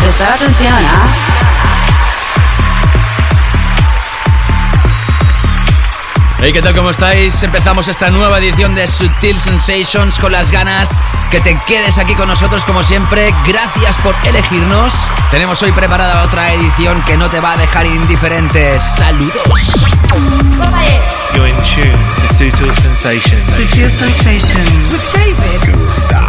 Prestar 0.00 0.32
atención, 0.34 0.74
¿ah? 0.74 1.36
Hey, 6.38 6.52
¿qué 6.52 6.60
tal? 6.60 6.74
¿Cómo 6.74 6.90
estáis? 6.90 7.42
Empezamos 7.42 7.88
esta 7.88 8.10
nueva 8.10 8.38
edición 8.38 8.74
de 8.74 8.86
Sutil 8.86 9.38
Sensations 9.38 10.18
con 10.18 10.32
las 10.32 10.52
ganas 10.52 11.02
que 11.30 11.40
te 11.40 11.58
quedes 11.66 11.98
aquí 11.98 12.14
con 12.14 12.28
nosotros 12.28 12.64
como 12.64 12.84
siempre. 12.84 13.32
Gracias 13.46 13.96
por 13.98 14.14
elegirnos. 14.22 14.92
Tenemos 15.30 15.62
hoy 15.62 15.72
preparada 15.72 16.22
otra 16.24 16.52
edición 16.52 17.02
que 17.02 17.16
no 17.16 17.30
te 17.30 17.40
va 17.40 17.54
a 17.54 17.56
dejar 17.56 17.86
indiferente. 17.86 18.78
Saludos. 18.78 19.88
You're 21.34 21.48
in 21.48 21.56
tune 21.62 21.98
to 22.16 22.34
Sutil 22.34 22.72
Sensations. 22.74 23.46
Sutil 23.46 23.90
Sensations. 23.90 24.88
with 24.92 25.12
David 25.14 26.25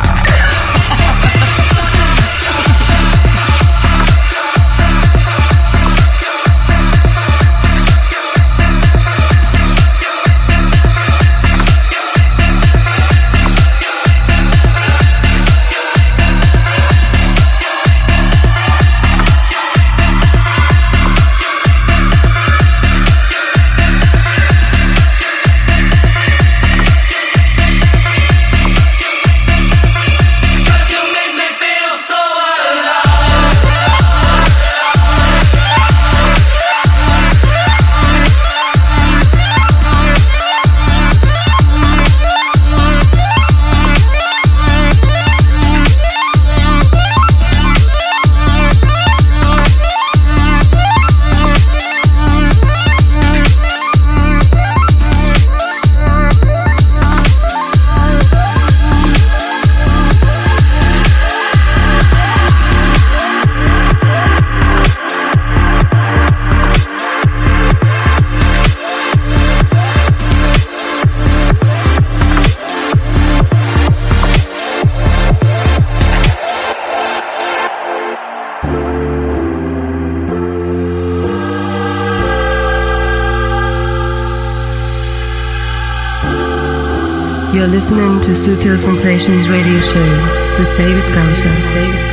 listening 87.77 88.19
to 88.21 88.31
Sutil 88.31 88.75
Sensations 88.75 89.47
Radio 89.49 89.79
Show 89.81 90.57
with 90.57 90.77
David 90.79 91.13
Gausa. 91.13 92.06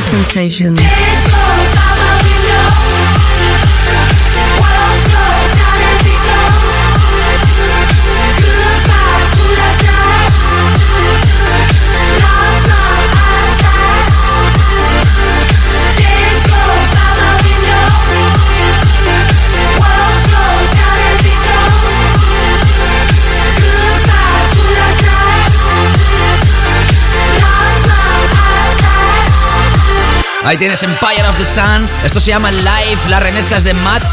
Sensations. 0.00 1.35
Ahí 30.46 30.56
tienes 30.56 30.80
Empire 30.84 31.26
of 31.28 31.36
the 31.38 31.44
Sun. 31.44 31.88
Esto 32.04 32.20
se 32.20 32.30
llama 32.30 32.52
Live, 32.52 33.08
las 33.08 33.20
remezclas 33.20 33.64
de 33.64 33.74
Matt 33.74 34.04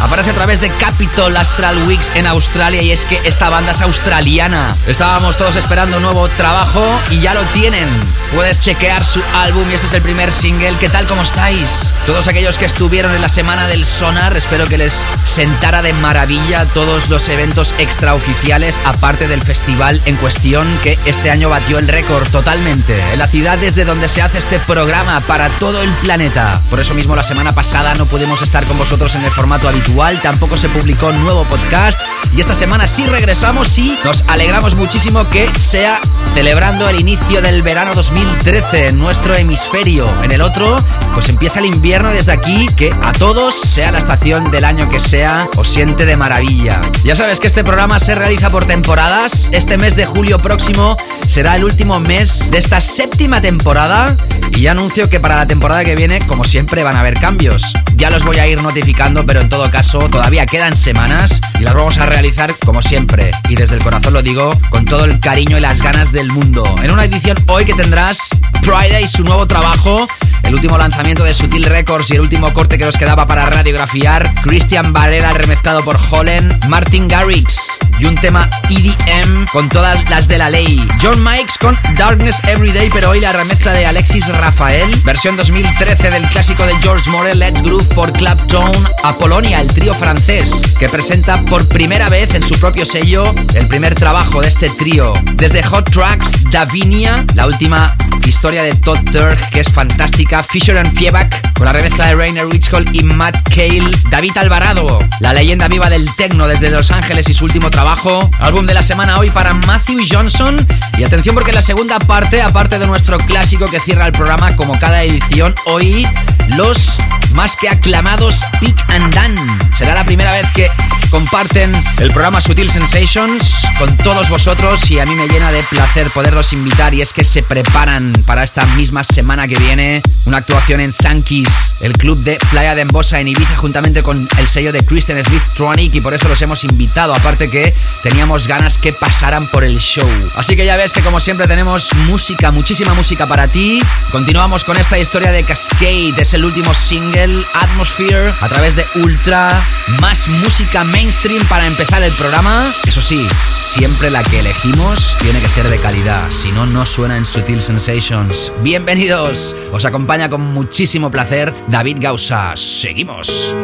Aparece 0.00 0.30
a 0.30 0.34
través 0.34 0.60
de 0.60 0.68
Capitol 0.70 1.36
Astral 1.36 1.76
Weeks 1.88 2.12
en 2.14 2.28
Australia 2.28 2.82
y 2.82 2.92
es 2.92 3.04
que 3.04 3.20
esta 3.24 3.48
banda 3.48 3.72
es 3.72 3.80
australiana. 3.80 4.76
Estábamos 4.86 5.36
todos 5.36 5.56
esperando 5.56 5.96
un 5.96 6.04
nuevo 6.04 6.28
trabajo 6.28 6.84
y 7.10 7.18
ya 7.18 7.34
lo 7.34 7.42
tienen. 7.46 7.88
Puedes 8.32 8.60
chequear 8.60 9.04
su 9.04 9.20
álbum 9.34 9.68
y 9.70 9.74
este 9.74 9.88
es 9.88 9.92
el 9.94 10.02
primer 10.02 10.30
single. 10.30 10.76
¿Qué 10.78 10.88
tal? 10.88 11.06
¿Cómo 11.06 11.22
estáis? 11.22 11.92
Todos 12.06 12.28
aquellos 12.28 12.58
que 12.58 12.64
estuvieron 12.64 13.12
en 13.12 13.22
la 13.22 13.28
semana 13.28 13.66
del 13.66 13.84
Sonar, 13.84 14.36
espero 14.36 14.66
que 14.68 14.78
les 14.78 15.04
sentara 15.24 15.82
de 15.82 15.92
maravilla 15.94 16.64
todos 16.66 17.08
los 17.08 17.28
eventos 17.28 17.74
extraoficiales, 17.78 18.80
aparte 18.84 19.26
del 19.26 19.42
festival 19.42 20.00
en 20.04 20.14
cuestión 20.16 20.66
que 20.84 20.96
este 21.06 21.32
año 21.32 21.48
batió 21.48 21.78
el 21.78 21.88
récord 21.88 22.28
totalmente. 22.28 23.02
En 23.12 23.18
la 23.18 23.26
ciudad 23.26 23.58
desde 23.58 23.84
donde 23.84 24.08
se 24.08 24.22
hace 24.22 24.38
este 24.38 24.60
programa 24.60 25.20
para 25.22 25.48
todo 25.58 25.82
el 25.82 25.90
planeta. 25.94 26.60
Por 26.70 26.78
eso 26.78 26.94
mismo 26.94 27.16
la 27.16 27.24
semana 27.24 27.52
pasada 27.52 27.94
no 27.94 28.06
pudimos 28.06 28.42
estar 28.42 28.66
con 28.66 28.78
vosotros 28.78 29.14
en 29.16 29.23
el 29.24 29.32
formato 29.32 29.68
habitual, 29.68 30.20
tampoco 30.20 30.56
se 30.56 30.68
publicó 30.68 31.08
un 31.08 31.22
nuevo 31.22 31.44
podcast 31.44 32.00
y 32.36 32.40
esta 32.40 32.54
semana 32.54 32.86
sí 32.86 33.06
regresamos 33.06 33.78
y 33.78 33.96
nos 34.04 34.24
alegramos 34.26 34.74
muchísimo 34.74 35.28
que 35.30 35.50
sea 35.58 36.00
celebrando 36.34 36.88
el 36.88 36.98
inicio 36.98 37.40
del 37.40 37.62
verano 37.62 37.94
2013 37.94 38.88
en 38.88 38.98
nuestro 38.98 39.34
hemisferio. 39.34 40.08
En 40.22 40.32
el 40.32 40.42
otro, 40.42 40.76
pues 41.12 41.28
empieza 41.28 41.60
el 41.60 41.66
invierno 41.66 42.10
desde 42.10 42.32
aquí, 42.32 42.66
que 42.76 42.92
a 43.02 43.12
todos, 43.12 43.54
sea 43.54 43.92
la 43.92 43.98
estación 43.98 44.50
del 44.50 44.64
año 44.64 44.90
que 44.90 44.98
sea, 44.98 45.46
os 45.56 45.68
siente 45.68 46.06
de 46.06 46.16
maravilla. 46.16 46.80
Ya 47.04 47.14
sabes 47.14 47.38
que 47.38 47.46
este 47.46 47.62
programa 47.62 48.00
se 48.00 48.14
realiza 48.14 48.50
por 48.50 48.64
temporadas. 48.64 49.48
Este 49.52 49.78
mes 49.78 49.94
de 49.94 50.06
julio 50.06 50.40
próximo 50.40 50.96
será 51.28 51.54
el 51.56 51.64
último 51.64 52.00
mes 52.00 52.50
de 52.50 52.58
esta 52.58 52.80
séptima 52.80 53.40
temporada 53.40 54.16
Y 54.56 54.62
ya 54.62 54.70
anuncio 54.70 55.10
que 55.10 55.18
para 55.18 55.36
la 55.36 55.46
temporada 55.46 55.84
que 55.84 55.96
viene, 55.96 56.20
como 56.20 56.44
siempre, 56.44 56.84
van 56.84 56.94
a 56.94 57.00
haber 57.00 57.14
cambios. 57.14 57.72
Ya 57.96 58.08
los 58.10 58.22
voy 58.24 58.38
a 58.38 58.46
ir 58.46 58.62
notificando, 58.62 59.26
pero 59.26 59.40
en 59.40 59.48
todo 59.48 59.68
caso, 59.70 59.98
todavía 60.08 60.46
quedan 60.46 60.76
semanas 60.76 61.40
y 61.58 61.64
las 61.64 61.74
vamos 61.74 61.98
a 61.98 62.06
realizar 62.06 62.54
como 62.64 62.80
siempre. 62.80 63.32
Y 63.48 63.56
desde 63.56 63.74
el 63.74 63.82
corazón 63.82 64.12
lo 64.12 64.22
digo, 64.22 64.56
con 64.70 64.84
todo 64.84 65.06
el 65.06 65.18
cariño 65.18 65.58
y 65.58 65.60
las 65.60 65.82
ganas 65.82 66.12
del 66.12 66.30
mundo. 66.30 66.64
En 66.82 66.92
una 66.92 67.04
edición 67.04 67.36
hoy 67.48 67.64
que 67.64 67.74
tendrás 67.74 68.28
Friday, 68.62 69.08
su 69.08 69.24
nuevo 69.24 69.46
trabajo, 69.48 70.06
el 70.44 70.54
último 70.54 70.78
lanzamiento 70.78 71.24
de 71.24 71.34
Sutil 71.34 71.64
Records 71.64 72.10
y 72.10 72.14
el 72.14 72.20
último 72.20 72.52
corte 72.52 72.78
que 72.78 72.84
nos 72.84 72.96
quedaba 72.96 73.26
para 73.26 73.46
radiografiar, 73.46 74.32
Christian 74.42 74.92
Varela 74.92 75.32
remezclado 75.32 75.84
por 75.84 75.98
Holland, 76.10 76.66
Martin 76.68 77.08
Garrix 77.08 77.78
y 77.98 78.06
un 78.06 78.14
tema 78.16 78.50
EDM 78.68 79.46
con 79.52 79.68
todas 79.68 80.08
las 80.10 80.28
de 80.28 80.38
la 80.38 80.50
ley. 80.50 80.86
John 81.00 81.22
Mikes 81.22 81.54
con 81.60 81.78
Darkness 81.96 82.40
Everyday, 82.46 82.90
pero 82.90 83.10
hoy 83.10 83.20
la 83.20 83.32
remezcla 83.32 83.72
de 83.72 83.86
Alexis 83.86 84.26
Rafael, 84.28 84.90
versión 85.04 85.36
2013 85.36 86.10
del 86.10 86.26
clásico 86.28 86.66
de 86.66 86.74
George 86.82 87.08
Morel, 87.10 87.38
Let's 87.38 87.62
Groove 87.62 87.94
por 87.94 88.12
Clapton, 88.12 88.72
Apolonia, 89.04 89.60
el 89.60 89.68
trío 89.68 89.94
francés, 89.94 90.62
que 90.78 90.88
presenta 90.88 91.40
por 91.42 91.66
primera 91.68 92.08
vez 92.08 92.34
en 92.34 92.42
su 92.42 92.58
propio 92.58 92.84
sello 92.84 93.32
el 93.54 93.66
primer 93.68 93.94
trabajo 93.94 94.40
de 94.40 94.48
este 94.48 94.68
trío. 94.70 95.12
Desde 95.34 95.62
Hot 95.62 95.90
Tracks, 95.90 96.50
Davinia, 96.50 97.24
la 97.34 97.46
última 97.46 97.96
historia 98.26 98.62
de 98.62 98.74
Todd 98.74 98.98
Turk, 99.12 99.50
que 99.50 99.60
es 99.60 99.70
fantástica, 99.70 100.33
Fisher 100.42 100.76
and 100.76 100.92
Fieback, 100.96 101.52
con 101.54 101.66
la 101.66 101.72
remezcla 101.72 102.06
de 102.06 102.14
Rainer 102.14 102.46
Witchcall 102.46 102.88
y 102.92 103.02
Matt 103.02 103.48
Cale, 103.50 103.90
David 104.10 104.36
Alvarado, 104.36 104.98
la 105.20 105.32
leyenda 105.32 105.68
viva 105.68 105.88
del 105.88 106.08
techno 106.16 106.46
desde 106.46 106.70
Los 106.70 106.90
Ángeles 106.90 107.28
y 107.28 107.34
su 107.34 107.44
último 107.44 107.70
trabajo, 107.70 108.30
álbum 108.38 108.66
de 108.66 108.74
la 108.74 108.82
semana 108.82 109.18
hoy 109.18 109.30
para 109.30 109.54
Matthew 109.54 110.00
Johnson. 110.10 110.66
Y 110.98 111.04
atención 111.04 111.34
porque 111.34 111.50
en 111.50 111.56
la 111.56 111.62
segunda 111.62 111.98
parte, 111.98 112.42
aparte 112.42 112.78
de 112.78 112.86
nuestro 112.86 113.18
clásico 113.18 113.66
que 113.66 113.80
cierra 113.80 114.06
el 114.06 114.12
programa 114.12 114.56
como 114.56 114.78
cada 114.78 115.02
edición, 115.02 115.54
hoy 115.66 116.06
los 116.48 116.98
más 117.34 117.56
que 117.56 117.68
aclamados 117.68 118.44
Pick 118.60 118.76
and 118.88 119.14
Dan. 119.14 119.34
Será 119.76 119.94
la 119.94 120.04
primera 120.04 120.32
vez 120.32 120.46
que 120.54 120.70
comparten 121.10 121.72
el 121.98 122.10
programa 122.10 122.40
Sutil 122.40 122.70
Sensations 122.70 123.66
con 123.78 123.96
todos 123.98 124.28
vosotros 124.28 124.90
y 124.90 124.98
a 124.98 125.06
mí 125.06 125.14
me 125.14 125.28
llena 125.28 125.52
de 125.52 125.62
placer 125.64 126.10
poderlos 126.10 126.52
invitar 126.52 126.92
y 126.94 127.02
es 127.02 127.12
que 127.12 127.24
se 127.24 127.42
preparan 127.42 128.12
para 128.26 128.42
esta 128.42 128.64
misma 128.76 129.04
semana 129.04 129.46
que 129.46 129.56
viene 129.56 130.02
una 130.26 130.38
actuación 130.38 130.80
en 130.80 130.92
Sankis, 130.92 131.74
el 131.80 131.92
club 131.92 132.18
de 132.22 132.38
Playa 132.50 132.74
de 132.74 132.82
Embosa 132.82 133.20
en 133.20 133.28
Ibiza 133.28 133.56
juntamente 133.56 134.02
con 134.02 134.28
el 134.38 134.48
sello 134.48 134.72
de 134.72 134.84
Christian 134.84 135.22
Smith 135.22 135.42
Tronic 135.54 135.94
y 135.94 136.00
por 136.00 136.14
eso 136.14 136.28
los 136.28 136.40
hemos 136.42 136.64
invitado, 136.64 137.14
aparte 137.14 137.50
que 137.50 137.74
teníamos 138.02 138.48
ganas 138.48 138.78
que 138.78 138.92
pasaran 138.92 139.46
por 139.48 139.64
el 139.64 139.78
show. 139.78 140.08
Así 140.36 140.56
que 140.56 140.64
ya 140.64 140.76
ves 140.76 140.92
que 140.92 141.00
como 141.00 141.20
siempre 141.20 141.46
tenemos 141.46 141.92
música, 142.08 142.50
muchísima 142.50 142.94
música 142.94 143.26
para 143.26 143.48
ti. 143.48 143.82
Continuamos 144.12 144.64
con 144.64 144.76
esta 144.76 144.98
historia 144.98 145.30
de 145.30 145.44
Cascade, 145.44 146.14
es 146.18 146.34
el 146.34 146.44
último 146.44 146.72
single 146.74 147.44
Atmosphere 147.54 148.32
a 148.40 148.48
través 148.48 148.76
de 148.76 148.86
Ultra. 148.96 149.52
Más 150.00 150.26
música 150.28 150.84
mainstream 150.84 151.44
para 151.46 151.66
empezar 151.66 152.02
el 152.02 152.12
programa. 152.12 152.74
Eso 152.86 153.02
sí, 153.02 153.26
siempre 153.60 154.10
la 154.10 154.22
que 154.22 154.40
elegimos 154.40 155.18
tiene 155.20 155.40
que 155.40 155.48
ser 155.48 155.68
de 155.68 155.78
calidad, 155.78 156.22
si 156.30 156.50
no, 156.52 156.64
no 156.64 156.86
suena 156.86 157.16
en 157.16 157.26
Sutil 157.26 157.60
Sensations. 157.60 158.52
Bienvenidos, 158.62 159.54
os 159.72 159.84
acompaña 160.14 160.28
con 160.28 160.54
muchísimo 160.54 161.10
placer 161.10 161.52
David 161.68 161.98
Gausa. 162.00 162.52
Seguimos. 162.56 163.54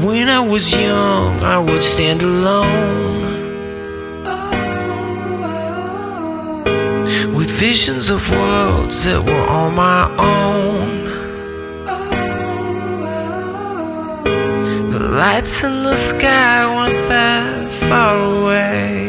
When 0.00 0.28
I 0.28 0.40
was 0.40 0.72
young, 0.72 1.42
I 1.42 1.58
would 1.58 1.82
stand 1.82 2.22
alone. 2.22 3.22
With 7.34 7.50
visions 7.50 8.10
of 8.10 8.28
worlds 8.30 9.04
that 9.04 9.22
were 9.22 9.46
on 9.48 9.74
my 9.74 10.08
own. 10.18 11.02
The 14.90 14.98
lights 14.98 15.62
in 15.64 15.82
the 15.82 15.96
sky 15.96 16.66
weren't 16.74 16.98
that 17.08 17.70
far 17.88 18.16
away. 18.16 19.01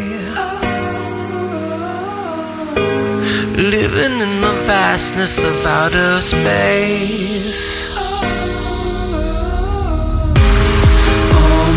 Living 3.94 4.22
in 4.22 4.42
the 4.42 4.54
vastness 4.66 5.44
of 5.44 5.66
outer 5.68 6.20
space. 6.20 7.96
All 7.96 8.24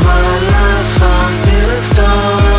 my 0.09 0.23
life 0.55 1.03
I've 1.03 1.37
been 1.45 1.69
a 1.69 1.77
star, 1.77 2.56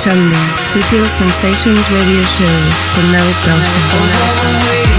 escuchando 0.00 0.38
Sutil 0.72 1.06
Sensations 1.10 1.90
Radio 1.90 2.22
Show 2.22 2.46
con 2.94 3.12
David 3.12 3.36
Of 3.52 4.89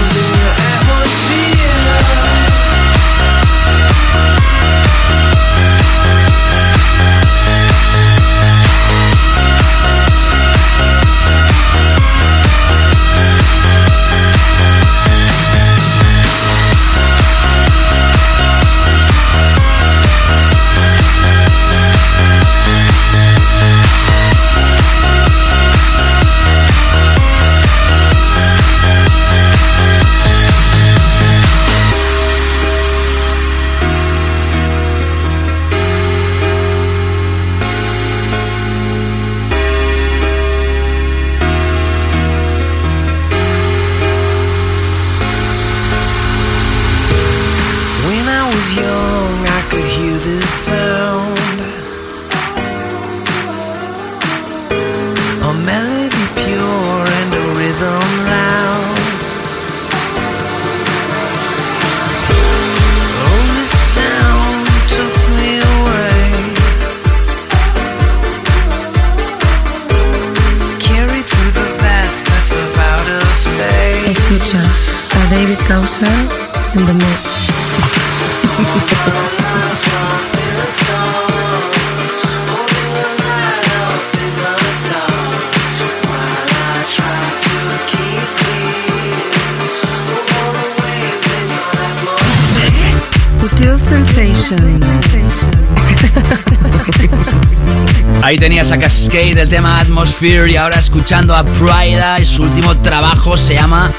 Cascade 99.12 99.34
del 99.34 99.50
tema 99.50 99.78
Atmosphere 99.78 100.50
y 100.50 100.56
ahora 100.56 100.78
escuchando 100.78 101.36
a 101.36 101.44
Prida 101.44 102.18
y 102.18 102.24
su 102.24 102.44
último 102.44 102.74
trabajo 102.78 103.36
se 103.36 103.56
llama 103.56 103.92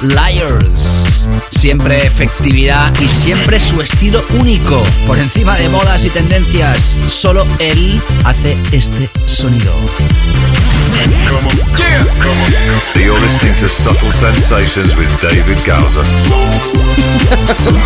Liars. 0.00 1.28
Siempre 1.50 1.98
efectividad 2.06 2.94
y 3.00 3.08
siempre 3.08 3.58
su 3.58 3.80
estilo 3.80 4.24
único. 4.38 4.84
Por 5.08 5.18
encima 5.18 5.56
de 5.56 5.68
modas 5.68 6.04
y 6.04 6.10
tendencias, 6.10 6.96
solo 7.08 7.44
él 7.58 8.00
hace 8.24 8.56
este 8.70 9.10
sonido. 9.26 9.74
Come 11.26 11.48
on. 11.48 13.02
You're 13.02 13.18
listening 13.18 13.56
to 13.56 13.68
Subtle 13.68 14.12
Sensations 14.12 14.94
with 14.94 15.10
David 15.20 15.58
Gowser. 15.66 16.04
Subtle 17.56 17.80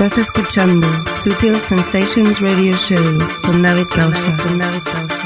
Estás 0.00 0.16
escuchando 0.16 0.88
Sutil 1.22 1.60
Sensations 1.60 2.40
Radio 2.40 2.74
Show 2.74 3.18
con 3.42 3.60
David 3.60 3.86
Causa. 3.94 4.34
Con 4.38 4.58
David 4.58 4.80
Causa. 4.82 5.19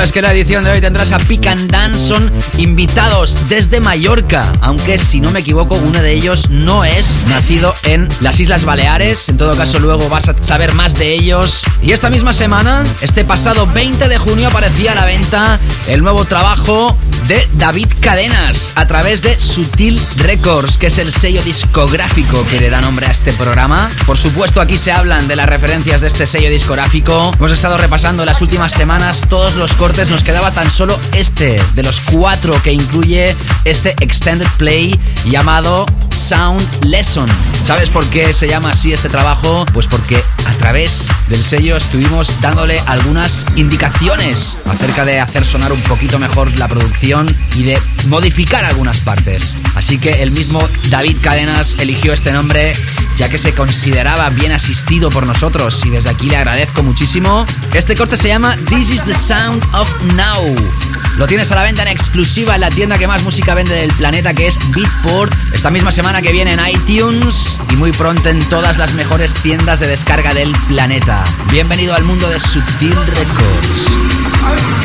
Sabes 0.00 0.12
que 0.12 0.22
la 0.22 0.32
edición 0.32 0.64
de 0.64 0.70
hoy 0.70 0.80
tendrás 0.80 1.12
a 1.12 1.18
Pick 1.18 1.46
and 1.46 1.94
son 1.94 2.32
invitados 2.56 3.36
desde 3.50 3.80
Mallorca, 3.80 4.50
aunque 4.62 4.96
si 4.96 5.20
no 5.20 5.30
me 5.30 5.40
equivoco, 5.40 5.74
uno 5.74 6.00
de 6.00 6.14
ellos 6.14 6.48
no 6.48 6.86
es 6.86 7.20
nacido 7.28 7.74
en 7.82 8.08
las 8.22 8.40
Islas 8.40 8.64
Baleares. 8.64 9.28
En 9.28 9.36
todo 9.36 9.54
caso, 9.54 9.78
luego 9.78 10.08
vas 10.08 10.30
a 10.30 10.42
saber 10.42 10.72
más 10.72 10.94
de 10.94 11.12
ellos. 11.12 11.64
Y 11.82 11.92
esta 11.92 12.08
misma 12.08 12.32
semana, 12.32 12.82
este 13.02 13.26
pasado 13.26 13.66
20 13.66 14.08
de 14.08 14.16
junio, 14.16 14.48
aparecía 14.48 14.92
a 14.92 14.94
la 14.94 15.04
venta 15.04 15.60
el 15.86 16.02
nuevo 16.02 16.24
trabajo 16.24 16.96
de 17.30 17.48
David 17.52 17.86
Cadenas 18.00 18.72
a 18.74 18.88
través 18.88 19.22
de 19.22 19.38
Sutil 19.38 20.00
Records, 20.16 20.78
que 20.78 20.88
es 20.88 20.98
el 20.98 21.12
sello 21.12 21.40
discográfico 21.44 22.44
que 22.46 22.58
le 22.58 22.70
da 22.70 22.80
nombre 22.80 23.06
a 23.06 23.12
este 23.12 23.32
programa. 23.32 23.88
Por 24.04 24.18
supuesto, 24.18 24.60
aquí 24.60 24.76
se 24.76 24.90
hablan 24.90 25.28
de 25.28 25.36
las 25.36 25.46
referencias 25.46 26.00
de 26.00 26.08
este 26.08 26.26
sello 26.26 26.50
discográfico. 26.50 27.30
Hemos 27.38 27.52
estado 27.52 27.78
repasando 27.78 28.24
las 28.24 28.42
últimas 28.42 28.72
semanas 28.72 29.26
todos 29.28 29.54
los 29.54 29.74
cortes, 29.74 30.10
nos 30.10 30.24
quedaba 30.24 30.50
tan 30.50 30.72
solo 30.72 30.98
este 31.12 31.62
de 31.76 31.82
los 31.84 32.00
cuatro 32.00 32.60
que 32.64 32.72
incluye 32.72 33.36
este 33.64 33.90
extended 34.00 34.48
play 34.56 34.98
llamado 35.24 35.86
Sound 36.12 36.84
Lesson. 36.84 37.28
¿Sabes 37.62 37.90
por 37.90 38.04
qué 38.06 38.32
se 38.32 38.48
llama 38.48 38.70
así 38.70 38.92
este 38.92 39.08
trabajo? 39.08 39.64
Pues 39.72 39.86
porque 39.86 40.20
a 40.50 40.54
través 40.54 41.08
del 41.28 41.44
sello 41.44 41.76
estuvimos 41.76 42.40
dándole 42.40 42.80
algunas 42.86 43.46
indicaciones 43.54 44.56
acerca 44.66 45.04
de 45.04 45.20
hacer 45.20 45.44
sonar 45.44 45.72
un 45.72 45.80
poquito 45.82 46.18
mejor 46.18 46.56
la 46.58 46.66
producción 46.66 47.34
y 47.56 47.62
de 47.62 47.80
modificar 48.08 48.64
algunas 48.64 49.00
partes. 49.00 49.56
Así 49.76 49.98
que 49.98 50.22
el 50.22 50.32
mismo 50.32 50.66
David 50.88 51.18
Cadenas 51.22 51.76
eligió 51.78 52.12
este 52.12 52.32
nombre 52.32 52.72
ya 53.16 53.28
que 53.28 53.38
se 53.38 53.54
consideraba 53.54 54.28
bien 54.30 54.52
asistido 54.52 55.10
por 55.10 55.26
nosotros 55.26 55.84
y 55.84 55.90
desde 55.90 56.10
aquí 56.10 56.28
le 56.28 56.36
agradezco 56.36 56.82
muchísimo. 56.82 57.46
Este 57.72 57.94
corte 57.94 58.16
se 58.16 58.28
llama 58.28 58.56
This 58.68 58.90
is 58.90 59.04
the 59.04 59.14
Sound 59.14 59.62
of 59.72 60.04
Now. 60.14 60.89
Lo 61.20 61.26
tienes 61.26 61.52
a 61.52 61.54
la 61.54 61.62
venta 61.62 61.82
en 61.82 61.88
exclusiva 61.88 62.54
en 62.54 62.62
la 62.62 62.70
tienda 62.70 62.96
que 62.96 63.06
más 63.06 63.22
música 63.22 63.54
vende 63.54 63.74
del 63.74 63.92
planeta, 63.92 64.32
que 64.32 64.46
es 64.46 64.58
Beatport. 64.70 65.30
Esta 65.52 65.70
misma 65.70 65.92
semana 65.92 66.22
que 66.22 66.32
viene 66.32 66.54
en 66.54 66.60
iTunes 66.66 67.58
y 67.70 67.76
muy 67.76 67.92
pronto 67.92 68.30
en 68.30 68.38
todas 68.48 68.78
las 68.78 68.94
mejores 68.94 69.34
tiendas 69.34 69.80
de 69.80 69.86
descarga 69.86 70.32
del 70.32 70.50
planeta. 70.66 71.22
Bienvenido 71.50 71.94
al 71.94 72.04
mundo 72.04 72.26
de 72.26 72.40
Subtil 72.40 72.94
Records. 72.94 74.79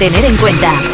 Tener 0.00 0.24
en 0.24 0.36
cuenta. 0.38 0.89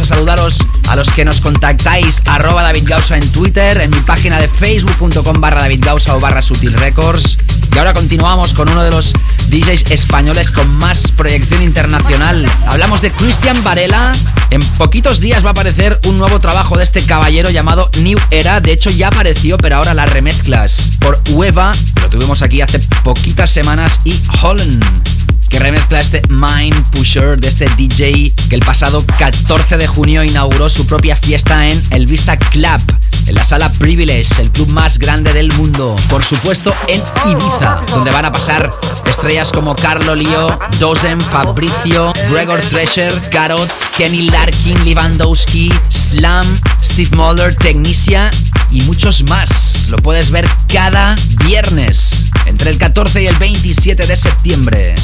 A 0.00 0.04
saludaros 0.04 0.58
a 0.88 0.96
los 0.96 1.10
que 1.10 1.24
nos 1.24 1.40
contactáis 1.40 2.22
arroba 2.26 2.62
David 2.62 2.84
Gausa 2.86 3.16
en 3.16 3.32
Twitter, 3.32 3.80
en 3.80 3.90
mi 3.90 4.00
página 4.00 4.38
de 4.38 4.48
facebook.com 4.48 5.40
barra 5.40 5.62
David 5.62 5.84
Gausa 5.84 6.16
o 6.16 6.20
barra 6.20 6.40
Sutil 6.40 6.72
Records. 6.72 7.36
Y 7.74 7.78
ahora 7.78 7.92
continuamos 7.92 8.54
con 8.54 8.68
uno 8.68 8.82
de 8.82 8.90
los 8.90 9.12
DJs 9.48 9.90
españoles 9.90 10.50
con 10.50 10.74
más 10.76 11.12
proyección 11.12 11.62
internacional. 11.62 12.46
Hablamos 12.66 13.02
de 13.02 13.10
Christian 13.10 13.62
Varela. 13.62 14.12
En 14.50 14.62
poquitos 14.78 15.20
días 15.20 15.44
va 15.44 15.48
a 15.48 15.52
aparecer 15.52 16.00
un 16.06 16.18
nuevo 16.18 16.40
trabajo 16.40 16.76
de 16.76 16.84
este 16.84 17.02
caballero 17.02 17.50
llamado 17.50 17.90
New 18.00 18.18
Era. 18.30 18.60
De 18.60 18.72
hecho, 18.72 18.90
ya 18.90 19.08
apareció, 19.08 19.58
pero 19.58 19.76
ahora 19.76 19.92
las 19.94 20.10
remezclas 20.10 20.92
por 21.00 21.20
Ueva. 21.32 21.72
Lo 22.00 22.08
tuvimos 22.08 22.42
aquí 22.42 22.60
hace 22.60 22.78
poquitas 23.02 23.50
semanas. 23.50 24.00
Y 24.04 24.14
Holland 24.42 24.84
remezcla 25.60 25.98
este 25.98 26.22
Mind 26.30 26.90
Pusher 26.90 27.38
de 27.38 27.48
este 27.48 27.68
DJ 27.76 28.32
que 28.48 28.56
el 28.56 28.62
pasado 28.62 29.04
14 29.18 29.76
de 29.76 29.86
junio 29.86 30.24
inauguró 30.24 30.70
su 30.70 30.86
propia 30.86 31.14
fiesta 31.16 31.68
en 31.68 31.80
el 31.90 32.06
Vista 32.06 32.38
Club, 32.38 32.80
en 33.26 33.34
la 33.34 33.44
sala 33.44 33.70
Privilege, 33.78 34.40
el 34.40 34.50
club 34.50 34.68
más 34.68 34.98
grande 34.98 35.34
del 35.34 35.52
mundo. 35.52 35.94
Por 36.08 36.22
supuesto 36.22 36.74
en 36.88 37.02
Ibiza, 37.30 37.82
donde 37.92 38.10
van 38.10 38.24
a 38.24 38.32
pasar 38.32 38.70
estrellas 39.06 39.52
como 39.52 39.76
Carlo 39.76 40.14
Lio, 40.14 40.58
Dozen, 40.78 41.20
Fabricio, 41.20 42.12
Gregor 42.30 42.62
Thresher, 42.62 43.12
Carot, 43.30 43.70
Kenny 43.96 44.30
Larkin, 44.30 44.82
Lewandowski, 44.86 45.70
Slam, 45.90 46.46
Steve 46.82 47.14
Mulder, 47.14 47.54
Technicia 47.54 48.30
y 48.70 48.80
muchos 48.82 49.24
más. 49.24 49.88
Lo 49.90 49.98
puedes 49.98 50.30
ver 50.30 50.48
cada 50.72 51.16
viernes 51.44 52.19
entre 52.60 52.72
el 52.72 52.78
14 52.78 53.22
y 53.22 53.26
el 53.26 53.36
27 53.36 54.06
de 54.06 54.16
septiembre. 54.16 54.94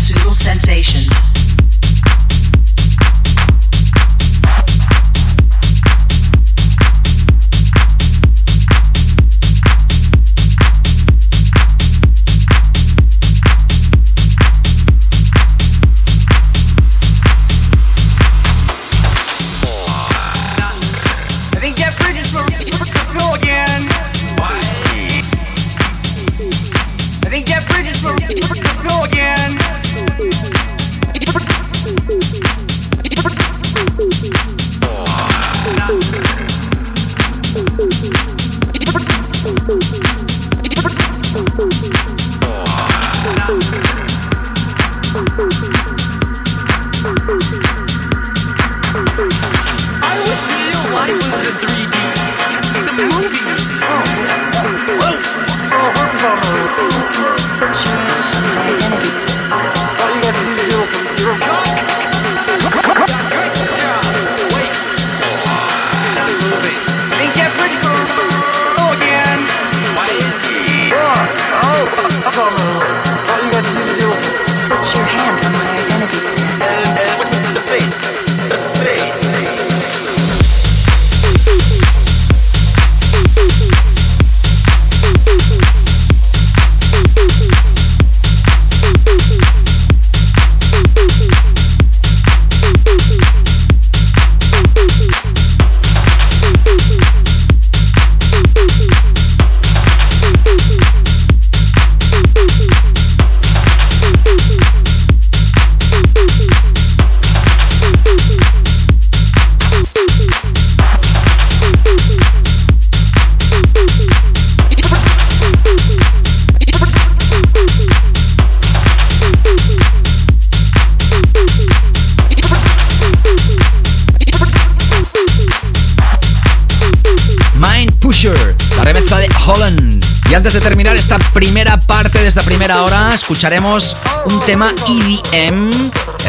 Escucharemos 133.26 133.96
un 134.26 134.40
tema 134.46 134.72
EDM, 134.86 135.68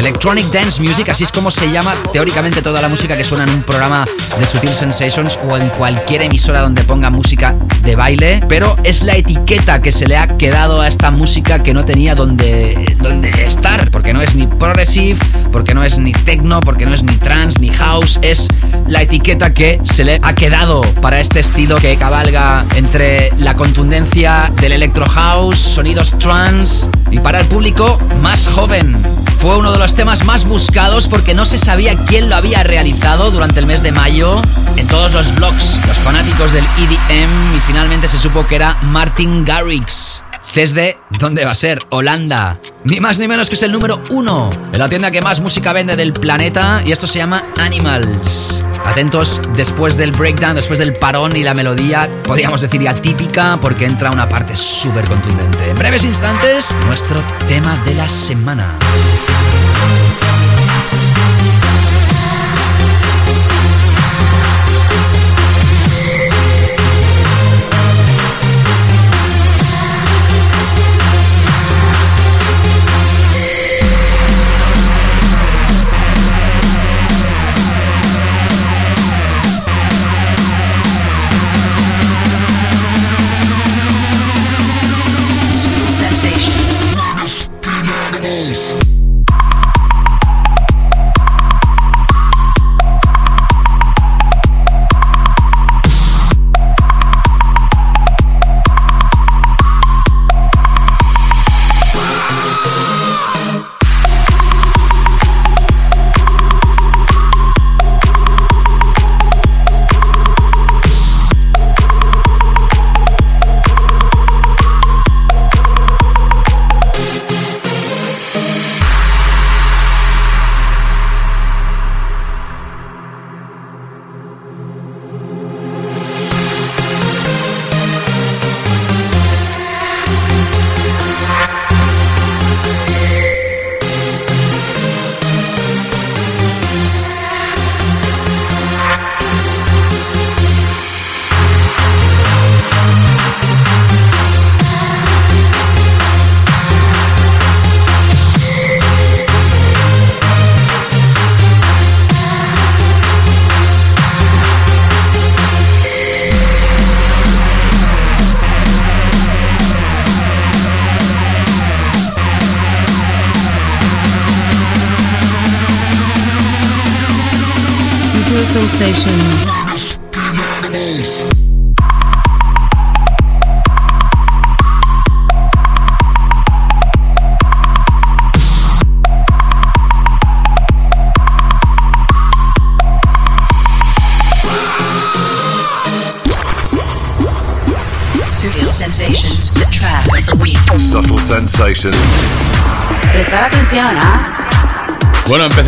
Electronic 0.00 0.46
Dance 0.46 0.82
Music, 0.82 1.08
así 1.08 1.22
es 1.22 1.30
como 1.30 1.48
se 1.48 1.70
llama 1.70 1.94
teóricamente 2.12 2.60
toda 2.60 2.82
la 2.82 2.88
música 2.88 3.16
que 3.16 3.22
suena 3.22 3.44
en 3.44 3.50
un 3.50 3.62
programa 3.62 4.04
de 4.36 4.44
Sutil 4.44 4.68
Sensations 4.68 5.38
o 5.48 5.56
en 5.56 5.68
cualquier 5.68 6.22
emisora 6.22 6.60
donde 6.60 6.82
ponga 6.82 7.08
música 7.08 7.54
de 7.84 7.94
baile, 7.94 8.42
pero 8.48 8.76
es 8.82 9.04
la 9.04 9.16
etiqueta 9.16 9.80
que 9.80 9.92
se 9.92 10.08
le 10.08 10.16
ha 10.16 10.36
quedado 10.36 10.80
a 10.80 10.88
esta 10.88 11.12
música 11.12 11.62
que 11.62 11.72
no 11.72 11.84
tenía 11.84 12.16
donde, 12.16 12.87
donde 13.08 13.30
estar, 13.46 13.90
porque 13.90 14.12
no 14.12 14.20
es 14.20 14.34
ni 14.34 14.46
progressive, 14.46 15.18
porque 15.50 15.74
no 15.74 15.82
es 15.82 15.98
ni 15.98 16.12
techno, 16.12 16.60
porque 16.60 16.84
no 16.84 16.92
es 16.92 17.02
ni 17.02 17.14
trance, 17.16 17.58
ni 17.58 17.70
house, 17.70 18.18
es 18.22 18.48
la 18.86 19.02
etiqueta 19.02 19.54
que 19.54 19.80
se 19.84 20.04
le 20.04 20.20
ha 20.22 20.34
quedado 20.34 20.82
para 21.00 21.18
este 21.18 21.40
estilo 21.40 21.76
que 21.76 21.96
cabalga 21.96 22.66
entre 22.76 23.32
la 23.38 23.54
contundencia 23.54 24.52
del 24.60 24.72
electro 24.72 25.06
house, 25.06 25.58
sonidos 25.58 26.18
trance 26.18 26.88
y 27.10 27.18
para 27.18 27.40
el 27.40 27.46
público 27.46 27.98
más 28.20 28.46
joven. 28.46 28.94
Fue 29.40 29.56
uno 29.56 29.72
de 29.72 29.78
los 29.78 29.94
temas 29.94 30.24
más 30.24 30.44
buscados 30.44 31.08
porque 31.08 31.32
no 31.32 31.46
se 31.46 31.56
sabía 31.56 31.94
quién 32.06 32.28
lo 32.28 32.36
había 32.36 32.62
realizado 32.62 33.30
durante 33.30 33.60
el 33.60 33.66
mes 33.66 33.82
de 33.82 33.92
mayo 33.92 34.42
en 34.76 34.86
todos 34.86 35.14
los 35.14 35.34
blogs, 35.36 35.78
los 35.86 35.98
fanáticos 35.98 36.52
del 36.52 36.64
EDM 36.64 37.56
y 37.56 37.60
finalmente 37.60 38.08
se 38.08 38.18
supo 38.18 38.46
que 38.46 38.56
era 38.56 38.76
Martin 38.82 39.44
Garrix. 39.44 40.22
Desde, 40.54 40.98
¿dónde 41.10 41.44
va 41.44 41.52
a 41.52 41.54
ser? 41.54 41.78
Holanda. 41.90 42.58
Ni 42.88 43.00
más 43.00 43.18
ni 43.18 43.28
menos 43.28 43.50
que 43.50 43.54
es 43.54 43.62
el 43.62 43.70
número 43.70 44.02
uno 44.08 44.48
en 44.72 44.78
la 44.78 44.88
tienda 44.88 45.10
que 45.10 45.20
más 45.20 45.40
música 45.40 45.74
vende 45.74 45.94
del 45.94 46.14
planeta 46.14 46.82
y 46.86 46.92
esto 46.92 47.06
se 47.06 47.18
llama 47.18 47.44
Animals. 47.58 48.64
Atentos 48.82 49.42
después 49.54 49.98
del 49.98 50.10
breakdown, 50.10 50.54
después 50.54 50.78
del 50.78 50.94
parón 50.94 51.36
y 51.36 51.42
la 51.42 51.52
melodía, 51.52 52.08
podríamos 52.24 52.62
decir 52.62 52.80
ya 52.80 52.94
típica 52.94 53.58
porque 53.60 53.84
entra 53.84 54.10
una 54.10 54.26
parte 54.26 54.56
súper 54.56 55.06
contundente. 55.06 55.68
En 55.68 55.76
breves 55.76 56.04
instantes, 56.04 56.74
nuestro 56.86 57.22
tema 57.46 57.76
de 57.84 57.94
la 57.94 58.08
semana. 58.08 58.78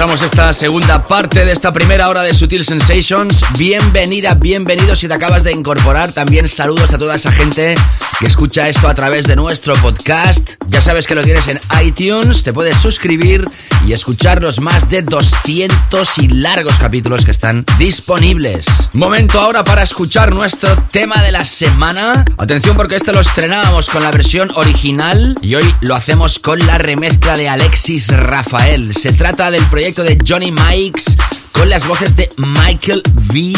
Esta 0.01 0.55
segunda 0.55 1.05
parte 1.05 1.45
de 1.45 1.53
esta 1.53 1.75
primera 1.75 2.09
hora 2.09 2.23
de 2.23 2.33
Sutil 2.33 2.65
Sensations. 2.65 3.43
Bienvenida, 3.59 4.33
bienvenido 4.33 4.97
si 4.97 5.07
te 5.07 5.13
acabas 5.13 5.45
de 5.45 5.53
incorporar. 5.53 6.11
También 6.11 6.49
saludos 6.49 6.95
a 6.95 6.99
toda 6.99 7.17
esa 7.17 7.31
gente 7.31 7.75
que 8.19 8.27
escucha 8.27 8.67
esto 8.67 8.89
a 8.89 8.95
través 8.95 9.27
de 9.27 9.37
nuestro 9.37 9.75
podcast. 9.75 10.55
Ya 10.69 10.81
sabes 10.81 11.07
que 11.07 11.15
lo 11.15 11.23
tienes 11.23 11.49
en 11.49 11.61
iTunes, 11.85 12.43
te 12.43 12.55
puedes 12.55 12.79
suscribir 12.79 13.45
y 13.91 13.93
escuchar 13.93 14.41
los 14.41 14.61
más 14.61 14.89
de 14.89 15.03
200 15.03 16.19
y 16.19 16.29
largos 16.29 16.79
capítulos 16.79 17.25
que 17.25 17.33
están 17.33 17.65
disponibles. 17.77 18.89
Momento 18.93 19.41
ahora 19.41 19.65
para 19.65 19.83
escuchar 19.83 20.33
nuestro 20.33 20.77
tema 20.93 21.21
de 21.23 21.33
la 21.33 21.45
semana. 21.45 22.25
Atención 22.39 22.77
porque 22.77 22.95
este 22.95 23.13
lo 23.13 23.19
estrenábamos 23.19 23.89
con 23.91 24.05
la 24.05 24.13
versión 24.13 24.49
original 24.55 25.35
y 25.43 25.57
hoy 25.57 25.75
lo 25.81 25.97
hacemos 25.97 26.39
con 26.39 26.65
la 26.69 26.79
remezcla 26.79 27.37
de 27.37 27.49
Alexis 27.49 28.07
Rafael. 28.17 28.95
Se 28.95 29.13
trata 29.13 29.51
del 29.51 29.65
proyecto 29.65 30.05
de 30.05 30.19
Johnny 30.25 30.53
Mikes 30.53 31.17
con 31.51 31.69
las 31.69 31.85
voces 31.89 32.15
de 32.15 32.29
Michael 32.37 33.03
V. 33.33 33.55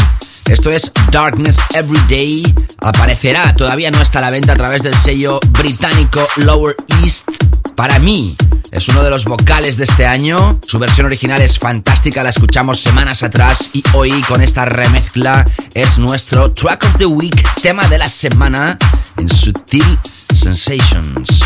Esto 0.47 0.71
es 0.71 0.90
Darkness 1.11 1.59
Every 1.75 2.01
Day. 2.09 2.55
Aparecerá, 2.81 3.53
todavía 3.53 3.90
no 3.90 4.01
está 4.01 4.21
a 4.21 4.23
la 4.23 4.31
venta 4.31 4.55
a 4.55 4.57
través 4.57 4.83
del 4.83 4.95
sello 4.95 5.40
británico 5.51 6.27
Lower 6.37 6.75
East. 7.03 7.29
Para 7.83 7.99
mí, 7.99 8.33
es 8.71 8.88
uno 8.90 9.03
de 9.03 9.11
los 9.11 9.25
vocales 9.25 9.77
de 9.77 9.83
este 9.83 10.07
año. 10.07 10.57
Su 10.64 10.79
versión 10.79 11.07
original 11.07 11.42
es 11.42 11.59
fantástica, 11.59 12.23
la 12.23 12.31
escuchamos 12.31 12.79
semanas 12.79 13.25
atrás 13.25 13.71
y 13.73 13.83
hoy 13.95 14.12
con 14.29 14.40
esta 14.40 14.64
remezcla 14.64 15.45
es 15.75 15.99
nuestro 15.99 16.53
Track 16.53 16.85
of 16.85 16.97
the 16.99 17.07
Week, 17.07 17.35
tema 17.61 17.88
de 17.88 17.99
la 17.99 18.09
semana 18.09 18.79
en 19.16 19.29
Sutil 19.29 19.99
Sensations. 20.05 21.42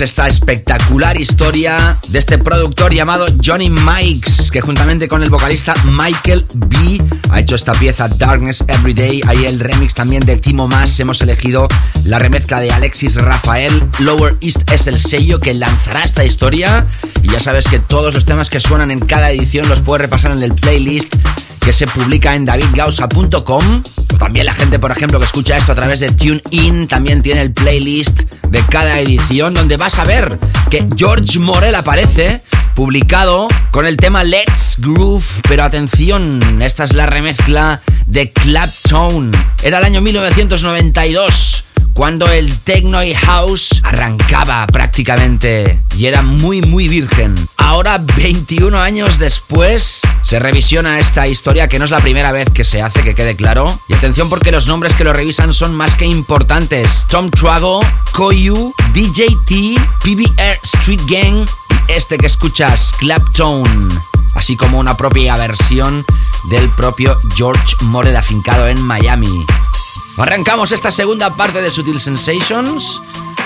Esta 0.00 0.26
espectacular 0.26 1.20
historia 1.20 1.98
de 2.08 2.18
este 2.18 2.38
productor 2.38 2.92
llamado 2.92 3.26
Johnny 3.44 3.70
Mikes, 3.70 4.50
que 4.50 4.60
juntamente 4.60 5.06
con 5.08 5.22
el 5.22 5.30
vocalista 5.30 5.74
Michael 5.84 6.44
B 6.54 6.98
ha 7.30 7.40
hecho 7.40 7.54
esta 7.54 7.72
pieza 7.74 8.08
Darkness 8.08 8.64
Everyday. 8.66 9.20
Ahí 9.26 9.44
el 9.44 9.60
remix 9.60 9.94
también 9.94 10.24
de 10.24 10.36
Timo 10.36 10.66
Más. 10.66 10.98
Hemos 10.98 11.20
elegido 11.20 11.68
la 12.06 12.18
remezcla 12.18 12.60
de 12.60 12.72
Alexis 12.72 13.16
Rafael. 13.16 13.82
Lower 14.00 14.36
East 14.40 14.70
es 14.72 14.86
el 14.86 14.98
sello 14.98 15.38
que 15.38 15.54
lanzará 15.54 16.02
esta 16.02 16.24
historia. 16.24 16.86
Y 17.22 17.30
ya 17.30 17.38
sabes 17.38 17.68
que 17.68 17.78
todos 17.78 18.14
los 18.14 18.24
temas 18.24 18.50
que 18.50 18.60
suenan 18.60 18.90
en 18.90 19.00
cada 19.00 19.30
edición 19.30 19.68
los 19.68 19.80
puedes 19.80 20.02
repasar 20.02 20.32
en 20.32 20.42
el 20.42 20.54
playlist 20.54 21.14
que 21.64 21.72
se 21.72 21.86
publica 21.86 22.34
en 22.34 22.44
davidgausa.com. 22.44 23.82
También 24.18 24.46
la 24.46 24.54
gente, 24.54 24.78
por 24.78 24.90
ejemplo, 24.90 25.18
que 25.18 25.24
escucha 25.24 25.56
esto 25.56 25.72
a 25.72 25.74
través 25.74 26.00
de 26.00 26.10
TuneIn, 26.10 26.86
también 26.88 27.22
tiene 27.22 27.40
el 27.40 27.52
playlist 27.54 28.23
de 28.54 28.64
cada 28.66 29.00
edición 29.00 29.52
donde 29.52 29.76
vas 29.76 29.98
a 29.98 30.04
ver 30.04 30.38
que 30.70 30.86
George 30.96 31.40
Morel 31.40 31.74
aparece 31.74 32.40
publicado 32.76 33.48
con 33.72 33.84
el 33.84 33.96
tema 33.96 34.22
Let's 34.22 34.76
Groove, 34.78 35.24
pero 35.48 35.64
atención, 35.64 36.62
esta 36.62 36.84
es 36.84 36.92
la 36.92 37.06
remezcla 37.06 37.82
de 38.06 38.30
Claptone. 38.30 39.36
Era 39.64 39.78
el 39.78 39.84
año 39.84 40.00
1992 40.02 41.64
cuando 41.94 42.30
el 42.30 42.56
techno 42.58 43.02
y 43.02 43.14
house 43.14 43.80
arrancaba 43.84 44.66
prácticamente 44.66 45.80
y 45.96 46.06
era 46.06 46.22
muy 46.22 46.60
muy 46.60 46.88
virgen. 46.88 47.34
Ahora 47.56 47.98
21 47.98 48.78
años 48.78 49.18
después 49.18 50.02
se 50.22 50.38
revisiona 50.38 50.98
esta 50.98 51.26
historia 51.28 51.68
que 51.68 51.78
no 51.78 51.84
es 51.84 51.92
la 51.92 52.00
primera 52.00 52.32
vez 52.32 52.50
que 52.50 52.64
se 52.64 52.82
hace, 52.82 53.02
que 53.02 53.14
quede 53.14 53.36
claro. 53.36 53.80
Y 53.88 53.94
atención 53.94 54.28
porque 54.28 54.50
los 54.50 54.66
nombres 54.66 54.96
que 54.96 55.04
lo 55.04 55.12
revisan 55.12 55.52
son 55.52 55.74
más 55.74 55.94
que 55.94 56.04
importantes. 56.04 57.06
Tom 57.08 57.30
Trago, 57.30 57.80
Koyu, 58.14 58.72
DJT, 58.92 59.78
PBR 60.02 60.58
Street 60.62 61.00
Gang 61.08 61.46
y 61.88 61.92
este 61.92 62.16
que 62.16 62.26
escuchas, 62.26 62.92
Claptone 62.98 63.88
así 64.34 64.56
como 64.56 64.78
una 64.78 64.96
propia 64.96 65.36
versión 65.36 66.04
del 66.50 66.68
propio 66.70 67.16
George 67.36 67.76
Morel 67.80 68.16
afincado 68.16 68.68
en 68.68 68.80
Miami. 68.82 69.44
Arrancamos 70.16 70.72
esta 70.72 70.90
segunda 70.90 71.34
parte 71.36 71.60
de 71.60 71.70
Sutil 71.70 72.00
Sensations 72.00 73.00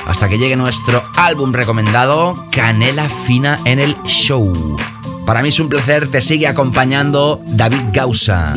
hasta 0.06 0.28
que 0.28 0.38
llegue 0.38 0.56
nuestro 0.56 1.02
álbum 1.16 1.52
recomendado, 1.52 2.46
Canela 2.50 3.08
Fina 3.08 3.58
en 3.64 3.78
el 3.78 3.96
Show. 4.04 4.76
Para 5.24 5.42
mí 5.42 5.48
es 5.48 5.60
un 5.60 5.68
placer, 5.68 6.10
te 6.10 6.20
sigue 6.20 6.46
acompañando 6.46 7.40
David 7.46 7.82
Gausa. 7.92 8.54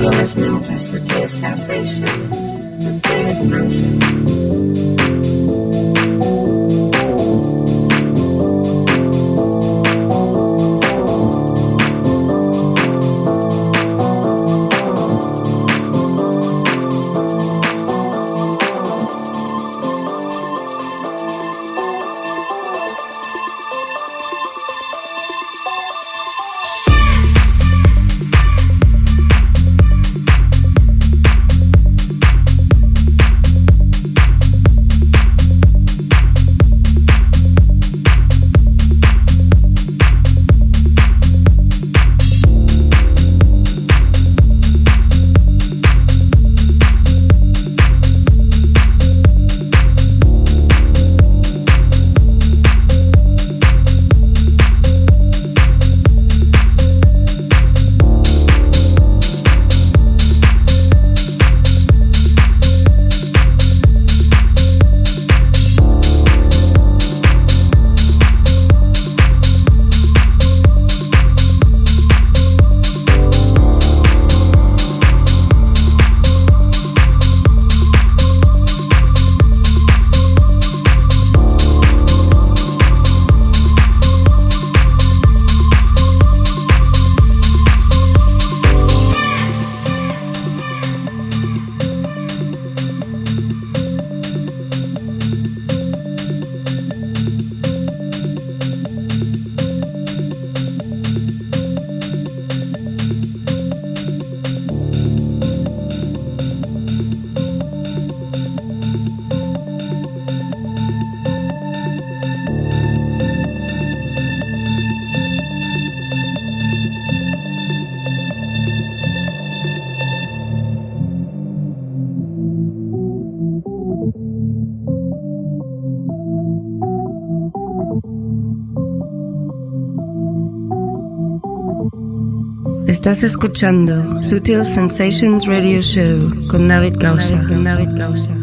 Estás 133.12 133.32
escuchando 133.32 134.24
Sutil 134.24 134.64
Sensations 134.64 135.46
Radio 135.46 135.82
Show 135.82 136.48
con 136.48 136.70
David 136.70 136.96
Gausa. 136.98 138.41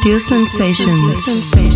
Sutil 0.00 0.18
Sensations. 0.18 1.26
Escuchas 1.26 1.52
a 1.52 1.69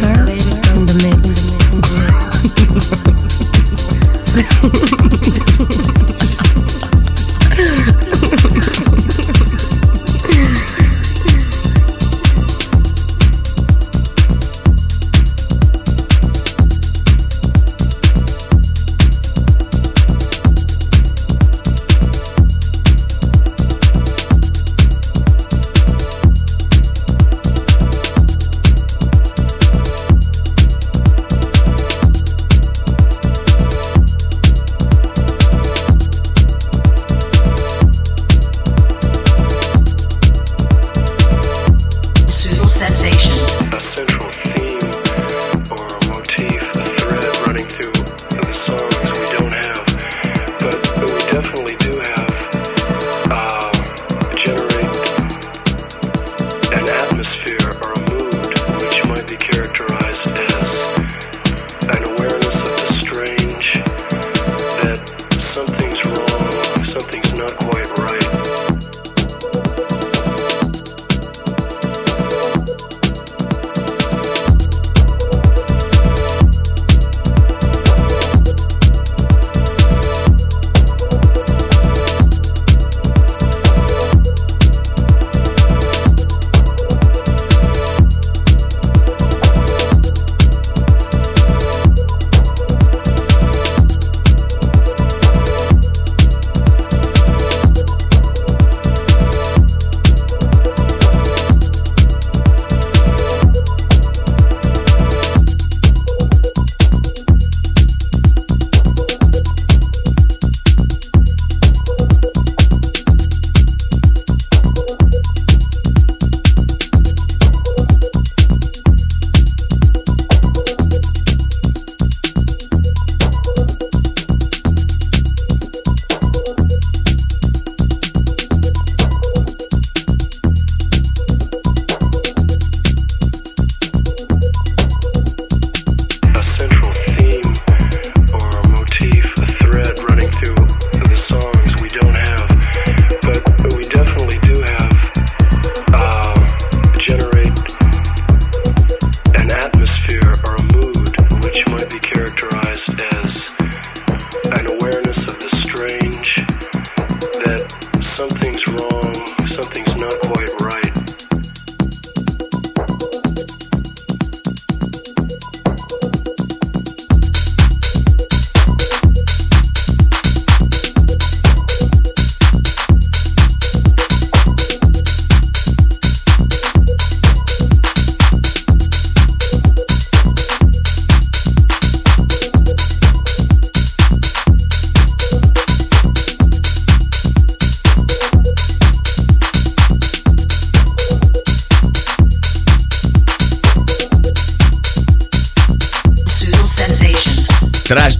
David 0.00 0.27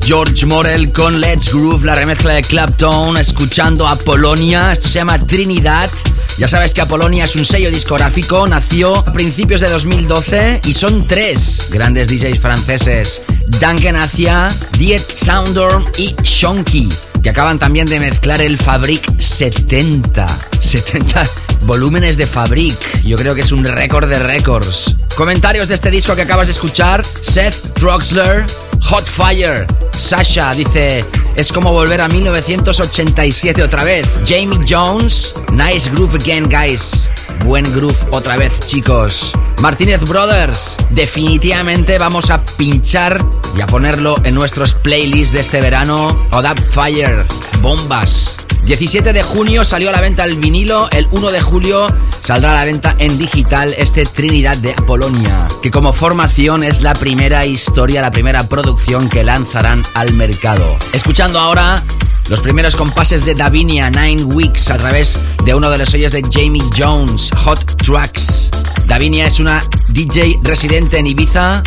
George 0.03 0.47
Morel 0.47 0.91
con 0.95 1.21
Let's 1.21 1.53
Groove, 1.53 1.85
la 1.85 1.95
remezcla 1.95 2.33
de 2.33 2.41
Clapton, 2.41 3.19
escuchando 3.19 3.87
a 3.87 3.97
Polonia. 3.97 4.73
Esto 4.73 4.89
se 4.89 4.95
llama 4.95 5.19
Trinidad. 5.19 5.91
Ya 6.39 6.49
sabes 6.49 6.73
que 6.73 6.81
Apolonia 6.81 7.25
es 7.25 7.37
un 7.37 7.45
sello 7.45 7.71
discográfico, 7.71 8.47
nació 8.47 8.97
a 8.97 9.13
principios 9.13 9.61
de 9.61 9.69
2012 9.69 10.63
y 10.65 10.73
son 10.73 11.07
tres 11.07 11.67
grandes 11.71 12.09
DJs 12.09 12.41
franceses: 12.41 13.21
Duncan 13.61 13.97
Acia, 13.97 14.49
Diet 14.79 15.07
Soundorm 15.15 15.85
y 15.99 16.15
Shonky, 16.23 16.89
que 17.23 17.29
acaban 17.29 17.59
también 17.59 17.89
de 17.89 18.01
mezclar 18.01 18.41
el 18.41 18.57
Fabric 18.57 19.21
70. 19.21 20.39
70 20.61 21.27
volúmenes 21.67 22.17
de 22.17 22.27
Fabric. 22.27 23.03
Yo 23.03 23.19
creo 23.19 23.35
que 23.35 23.43
es 23.43 23.53
un 23.53 23.67
récord 23.67 24.09
de 24.09 24.19
récords. 24.19 24.95
Comentarios 25.15 25.69
de 25.69 25.75
este 25.75 25.91
disco 25.91 26.17
que 26.17 26.23
acabas 26.23 26.47
de 26.47 26.53
escuchar: 26.53 27.05
Seth 27.21 27.75
Troxler, 27.75 28.47
Hot 28.91 29.07
Fire. 29.07 29.67
Sasha 29.95 30.55
dice, 30.55 31.05
es 31.37 31.53
como 31.53 31.73
volver 31.73 32.01
a 32.01 32.09
1987 32.09 33.63
otra 33.63 33.85
vez. 33.85 34.07
Jamie 34.27 34.59
Jones, 34.67 35.35
nice 35.53 35.91
groove 35.91 36.15
again, 36.15 36.49
guys. 36.49 37.11
Buen 37.45 37.71
groove 37.75 37.97
otra 38.13 38.39
vez, 38.39 38.59
chicos. 38.65 39.33
Martínez 39.61 40.01
Brothers, 40.01 40.79
definitivamente 40.91 41.99
vamos 41.99 42.31
a 42.31 42.43
pinchar 42.43 43.23
y 43.55 43.61
a 43.61 43.67
ponerlo 43.67 44.17
en 44.25 44.35
nuestros 44.35 44.73
playlists 44.73 45.35
de 45.35 45.41
este 45.41 45.61
verano. 45.61 46.19
Odap 46.33 46.59
Fire, 46.71 47.27
bombas. 47.61 48.37
17 48.69 49.15
de 49.15 49.23
junio 49.23 49.65
salió 49.65 49.89
a 49.89 49.93
la 49.93 50.03
venta 50.03 50.27
el 50.27 50.39
vinilo, 50.39 50.91
el 50.91 51.09
1 51.11 51.31
de 51.31 51.41
julio 51.41 51.87
saldrá 52.21 52.53
a 52.53 52.57
la 52.57 52.67
venta 52.67 52.95
en 52.99 53.17
digital 53.17 53.75
este 53.79 54.05
Trinidad 54.05 54.59
de 54.59 54.73
Apolonia, 54.73 55.49
que 55.63 55.71
como 55.71 55.95
formación 55.95 56.63
es 56.63 56.83
la 56.83 56.93
primera 56.93 57.47
historia, 57.47 58.03
la 58.03 58.11
primera 58.11 58.47
producción 58.47 59.09
que 59.09 59.25
lanzarán 59.25 59.85
al 59.95 60.13
mercado. 60.13 60.77
Escuchando 60.93 61.39
ahora 61.39 61.83
los 62.29 62.43
primeros 62.43 62.77
compases 62.77 63.25
de 63.25 63.35
Davinia 63.35 63.89
Nine 63.89 64.25
Weeks 64.25 64.69
a 64.71 64.77
través 64.77 65.19
de 65.47 65.55
uno 65.55 65.71
de 65.71 65.79
los 65.79 65.89
sellos 65.89 66.13
de 66.13 66.23
Jamie 66.31 66.63
Jones, 66.77 67.31
Hot 67.45 67.83
Tracks. 67.83 68.51
Davinia 68.85 69.29
es 69.29 69.41
una 69.41 69.63
DJ 69.89 70.41
residente 70.43 70.99
en 70.99 71.07
Ibiza. 71.07 71.63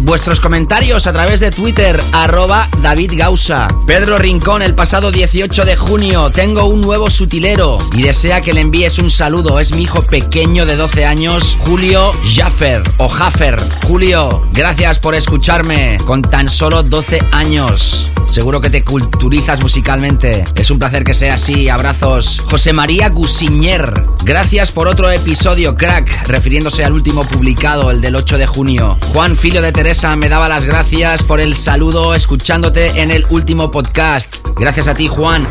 Vuestros 0.00 0.40
comentarios 0.40 1.06
a 1.06 1.12
través 1.12 1.40
de 1.40 1.50
Twitter, 1.50 2.02
arroba 2.12 2.68
David 2.82 3.12
Gausa. 3.16 3.68
Pedro 3.86 4.18
Rincón, 4.18 4.60
el 4.60 4.74
pasado 4.74 5.10
18 5.10 5.64
de 5.64 5.76
junio, 5.76 6.30
tengo 6.30 6.66
un 6.66 6.82
nuevo 6.82 7.10
sutilero 7.10 7.78
y 7.94 8.02
desea 8.02 8.40
que 8.42 8.52
le 8.52 8.60
envíes 8.60 8.98
un 8.98 9.10
saludo. 9.10 9.58
Es 9.60 9.74
mi 9.74 9.82
hijo 9.82 10.02
pequeño 10.02 10.66
de 10.66 10.76
12 10.76 11.06
años, 11.06 11.56
Julio 11.60 12.12
Jaffer 12.34 12.82
o 12.98 13.08
Jaffer. 13.08 13.58
Julio, 13.86 14.42
gracias 14.52 14.98
por 14.98 15.14
escucharme 15.14 15.98
con 16.04 16.20
tan 16.20 16.48
solo 16.48 16.82
12 16.82 17.20
años. 17.32 18.12
Seguro 18.34 18.60
que 18.60 18.70
te 18.70 18.82
culturizas 18.82 19.60
musicalmente. 19.60 20.44
Es 20.56 20.70
un 20.70 20.78
placer 20.78 21.04
que 21.04 21.14
sea 21.14 21.34
así. 21.34 21.68
Abrazos. 21.68 22.40
José 22.40 22.72
María 22.72 23.08
Gusiñer. 23.08 24.06
Gracias 24.24 24.72
por 24.72 24.88
otro 24.88 25.08
episodio, 25.10 25.53
crack. 25.76 26.26
Refiriéndose 26.26 26.84
al 26.84 26.92
último 26.92 27.22
publicado, 27.22 27.90
el 27.90 28.00
del 28.00 28.16
8 28.16 28.38
de 28.38 28.46
junio. 28.46 28.98
Juan 29.12 29.36
Filo 29.36 29.62
de 29.62 29.72
Teresa 29.72 30.16
me 30.16 30.28
daba 30.28 30.48
las 30.48 30.64
gracias 30.64 31.22
por 31.22 31.40
el 31.40 31.54
saludo 31.54 32.14
escuchándote 32.14 33.00
en 33.00 33.10
el 33.10 33.24
último 33.30 33.70
podcast. 33.70 34.36
Gracias 34.56 34.88
a 34.88 34.94
ti, 34.94 35.06
Juan. 35.06 35.46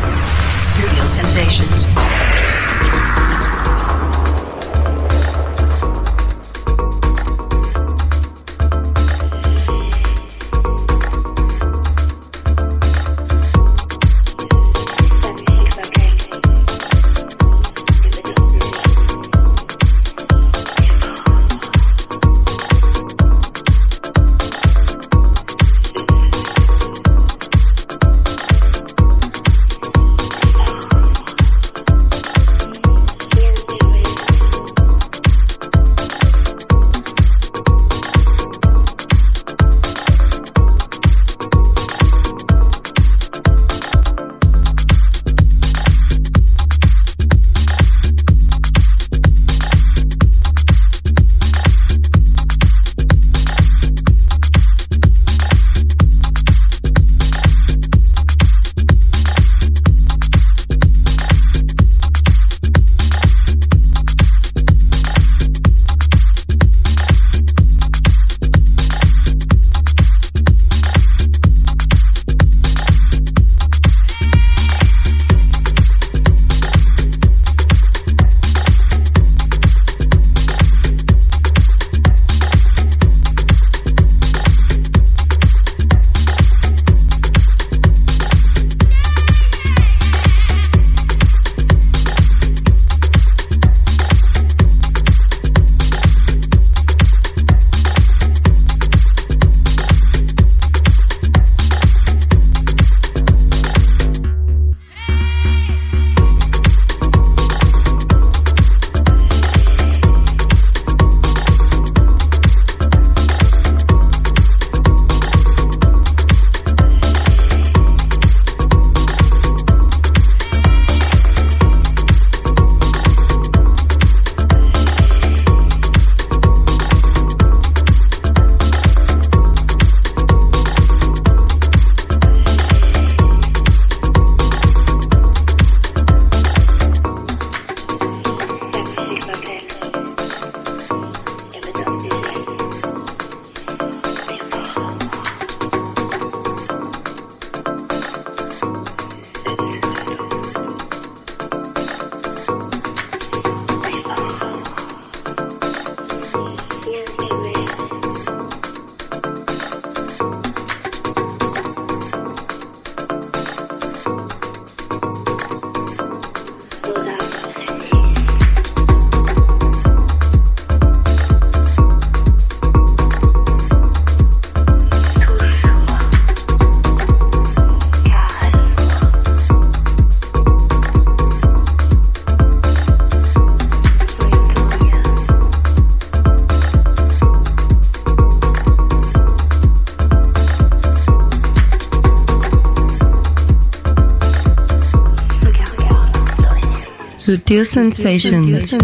Sutil 197.24 197.64
Sensations. 197.64 198.76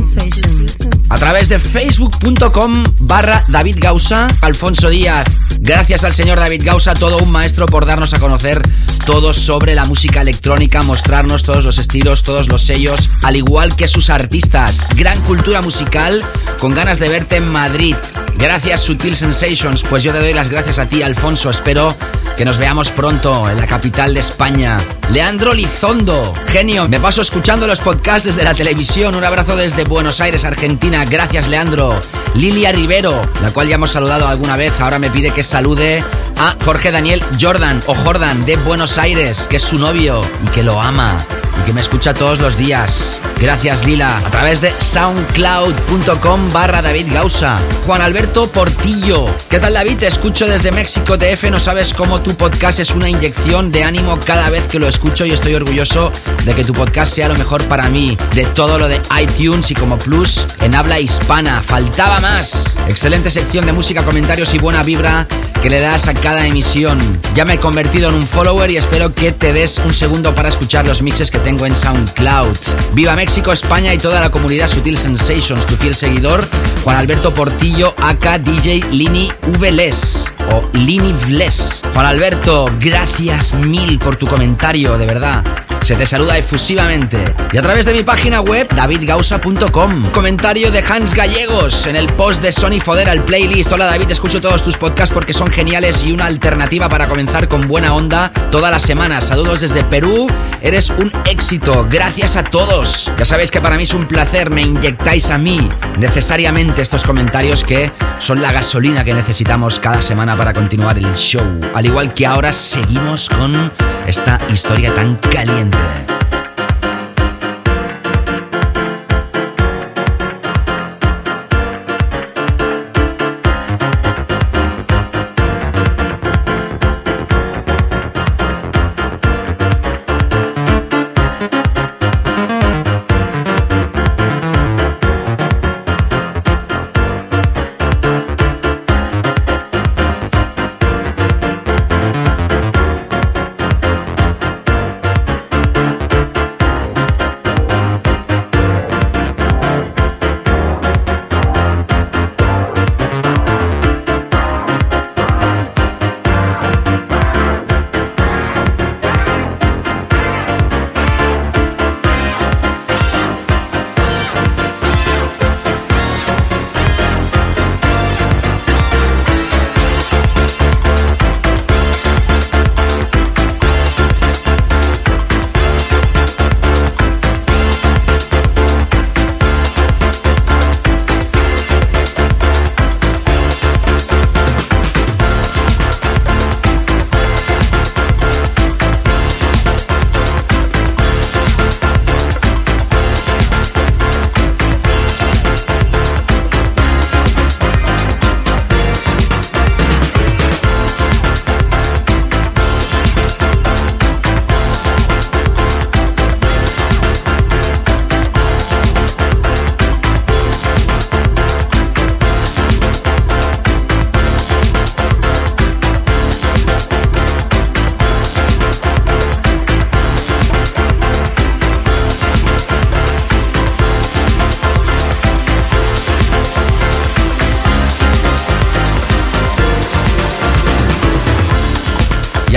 A 1.10 1.18
través 1.18 1.50
de 1.50 1.58
facebook.com 1.58 2.84
barra 3.00 3.44
David 3.48 3.76
Gausa, 3.78 4.28
Alfonso 4.40 4.88
Díaz. 4.88 5.26
Gracias 5.58 6.04
al 6.04 6.14
señor 6.14 6.38
David 6.38 6.62
Gausa, 6.64 6.94
todo 6.94 7.18
un 7.18 7.30
maestro 7.30 7.66
por 7.66 7.84
darnos 7.84 8.14
a 8.14 8.18
conocer 8.18 8.62
todo 9.04 9.34
sobre 9.34 9.74
la 9.74 9.84
música 9.84 10.22
electrónica, 10.22 10.80
mostrarnos 10.80 11.42
todos 11.42 11.66
los 11.66 11.76
estilos, 11.76 12.22
todos 12.22 12.48
los 12.48 12.62
sellos, 12.62 13.10
al 13.22 13.36
igual 13.36 13.76
que 13.76 13.88
sus 13.88 14.08
artistas. 14.08 14.86
Gran 14.96 15.20
cultura 15.20 15.60
musical, 15.60 16.24
con 16.58 16.72
ganas 16.72 16.98
de 16.98 17.10
verte 17.10 17.36
en 17.36 17.48
Madrid. 17.52 17.94
Gracias 18.38 18.80
Sutil 18.80 19.16
Sensations, 19.16 19.82
pues 19.82 20.02
yo 20.02 20.14
te 20.14 20.20
doy 20.20 20.32
las 20.32 20.48
gracias 20.48 20.78
a 20.78 20.88
ti 20.88 21.02
Alfonso, 21.02 21.50
espero 21.50 21.94
que 22.38 22.46
nos 22.46 22.56
veamos 22.56 22.88
pronto 22.88 23.50
en 23.50 23.60
la 23.60 23.66
capital 23.66 24.14
de 24.14 24.20
España. 24.20 24.78
Leandro 25.12 25.54
Lizondo, 25.54 26.32
genio, 26.46 26.88
me 26.88 27.00
paso 27.00 27.20
escuchando 27.20 27.66
los 27.66 27.80
podcasts 27.80 28.26
desde 28.26 28.44
la 28.44 28.54
televisión, 28.54 29.16
un 29.16 29.24
abrazo 29.24 29.56
desde 29.56 29.82
Buenos 29.82 30.20
Aires, 30.20 30.44
Argentina, 30.44 31.04
gracias 31.04 31.48
Leandro. 31.48 32.00
Lilia 32.34 32.70
Rivero, 32.70 33.20
la 33.42 33.50
cual 33.50 33.66
ya 33.66 33.74
hemos 33.74 33.90
saludado 33.90 34.28
alguna 34.28 34.54
vez, 34.54 34.80
ahora 34.80 35.00
me 35.00 35.10
pide 35.10 35.32
que 35.32 35.42
salude 35.42 36.04
a 36.38 36.54
Jorge 36.64 36.92
Daniel 36.92 37.24
Jordan 37.40 37.82
o 37.86 37.94
Jordan 37.94 38.46
de 38.46 38.54
Buenos 38.58 38.98
Aires, 38.98 39.48
que 39.48 39.56
es 39.56 39.62
su 39.64 39.80
novio 39.80 40.20
y 40.46 40.48
que 40.50 40.62
lo 40.62 40.80
ama 40.80 41.16
que 41.64 41.72
me 41.72 41.80
escucha 41.80 42.14
todos 42.14 42.40
los 42.40 42.56
días. 42.56 43.20
Gracias 43.40 43.84
Lila, 43.84 44.18
a 44.18 44.30
través 44.30 44.60
de 44.60 44.72
soundcloud.com 44.78 46.52
barra 46.52 46.82
David 46.82 47.06
Gausa. 47.12 47.58
Juan 47.86 48.02
Alberto 48.02 48.48
Portillo. 48.50 49.26
¿Qué 49.48 49.58
tal 49.58 49.74
David? 49.74 49.98
Te 49.98 50.06
escucho 50.06 50.46
desde 50.46 50.72
México 50.72 51.18
TF, 51.18 51.44
no 51.50 51.60
sabes 51.60 51.94
cómo 51.94 52.20
tu 52.20 52.34
podcast 52.34 52.80
es 52.80 52.90
una 52.90 53.08
inyección 53.08 53.72
de 53.72 53.84
ánimo 53.84 54.18
cada 54.20 54.50
vez 54.50 54.66
que 54.66 54.78
lo 54.78 54.88
escucho 54.88 55.24
y 55.24 55.32
estoy 55.32 55.54
orgulloso 55.54 56.12
de 56.44 56.54
que 56.54 56.64
tu 56.64 56.72
podcast 56.72 57.14
sea 57.14 57.28
lo 57.28 57.36
mejor 57.36 57.62
para 57.64 57.88
mí, 57.88 58.16
de 58.34 58.44
todo 58.46 58.78
lo 58.78 58.88
de 58.88 59.00
iTunes 59.20 59.70
y 59.70 59.74
como 59.74 59.98
plus 59.98 60.46
en 60.60 60.74
habla 60.74 61.00
hispana. 61.00 61.62
Faltaba 61.62 62.20
más. 62.20 62.76
Excelente 62.88 63.30
sección 63.30 63.66
de 63.66 63.72
música, 63.72 64.04
comentarios 64.04 64.54
y 64.54 64.58
buena 64.58 64.82
vibra 64.82 65.26
que 65.62 65.70
le 65.70 65.80
das 65.80 66.08
a 66.08 66.14
cada 66.14 66.46
emisión. 66.46 66.98
Ya 67.34 67.44
me 67.44 67.54
he 67.54 67.58
convertido 67.58 68.08
en 68.08 68.14
un 68.14 68.26
follower 68.26 68.70
y 68.70 68.76
espero 68.76 69.14
que 69.14 69.32
te 69.32 69.52
des 69.52 69.78
un 69.78 69.92
segundo 69.92 70.34
para 70.34 70.48
escuchar 70.48 70.86
los 70.86 71.02
mixes 71.02 71.30
que 71.30 71.38
tengo 71.38 71.66
en 71.66 71.74
SoundCloud. 71.74 72.56
Viva 72.92 73.14
México, 73.14 73.52
España 73.52 73.92
y 73.92 73.98
toda 73.98 74.20
la 74.20 74.30
comunidad 74.30 74.68
Sutil 74.68 74.96
Sensations. 74.96 75.66
Tu 75.66 75.76
fiel 75.76 75.94
seguidor, 75.94 76.46
Juan 76.84 76.96
Alberto 76.96 77.32
Portillo, 77.32 77.94
aka 77.98 78.38
DJ 78.38 78.84
Lini 78.90 79.30
Vles 79.58 80.32
o 80.50 80.62
Lini 80.72 81.12
Vles. 81.12 81.82
Juan 81.92 82.06
Alberto, 82.06 82.66
gracias 82.78 83.54
mil 83.54 83.98
por 83.98 84.16
tu 84.16 84.26
comentario, 84.26 84.96
de 84.98 85.06
verdad. 85.06 85.44
Se 85.82 85.96
te 85.96 86.06
saluda 86.06 86.36
efusivamente. 86.36 87.18
Y 87.52 87.58
a 87.58 87.62
través 87.62 87.86
de 87.86 87.92
mi 87.92 88.02
página 88.02 88.40
web, 88.40 88.68
davidgausa.com. 88.74 90.10
Comentario 90.12 90.70
de 90.70 90.80
Hans 90.80 91.14
Gallegos 91.14 91.86
en 91.86 91.96
el 91.96 92.06
post 92.06 92.42
de 92.42 92.52
Sony 92.52 92.80
Fodera, 92.80 93.12
el 93.12 93.24
playlist. 93.24 93.72
Hola 93.72 93.86
David, 93.86 94.10
escucho 94.10 94.40
todos 94.40 94.62
tus 94.62 94.76
podcasts 94.76 95.12
porque 95.12 95.32
son 95.32 95.50
geniales 95.50 96.04
y 96.04 96.12
una 96.12 96.26
alternativa 96.26 96.88
para 96.88 97.08
comenzar 97.08 97.48
con 97.48 97.66
buena 97.66 97.94
onda 97.94 98.30
toda 98.50 98.70
la 98.70 98.78
semana. 98.78 99.20
Saludos 99.20 99.62
desde 99.62 99.82
Perú. 99.84 100.28
Eres 100.60 100.90
un 100.90 101.10
éxito. 101.24 101.86
Gracias 101.90 102.36
a 102.36 102.44
todos. 102.44 103.10
Ya 103.18 103.24
sabéis 103.24 103.50
que 103.50 103.60
para 103.60 103.76
mí 103.76 103.84
es 103.84 103.94
un 103.94 104.06
placer. 104.06 104.50
Me 104.50 104.62
inyectáis 104.62 105.30
a 105.30 105.38
mí 105.38 105.68
necesariamente 105.98 106.82
estos 106.82 107.04
comentarios 107.04 107.64
que 107.64 107.90
son 108.18 108.42
la 108.42 108.52
gasolina 108.52 109.04
que 109.04 109.14
necesitamos 109.14 109.80
cada 109.80 110.02
semana 110.02 110.36
para 110.36 110.52
continuar 110.52 110.98
el 110.98 111.14
show. 111.14 111.60
Al 111.74 111.86
igual 111.86 112.12
que 112.12 112.26
ahora 112.26 112.52
seguimos 112.52 113.28
con 113.28 113.72
esta 114.06 114.38
historia 114.52 114.92
tan 114.92 115.16
caliente. 115.16 115.69
Grande. 115.70 116.39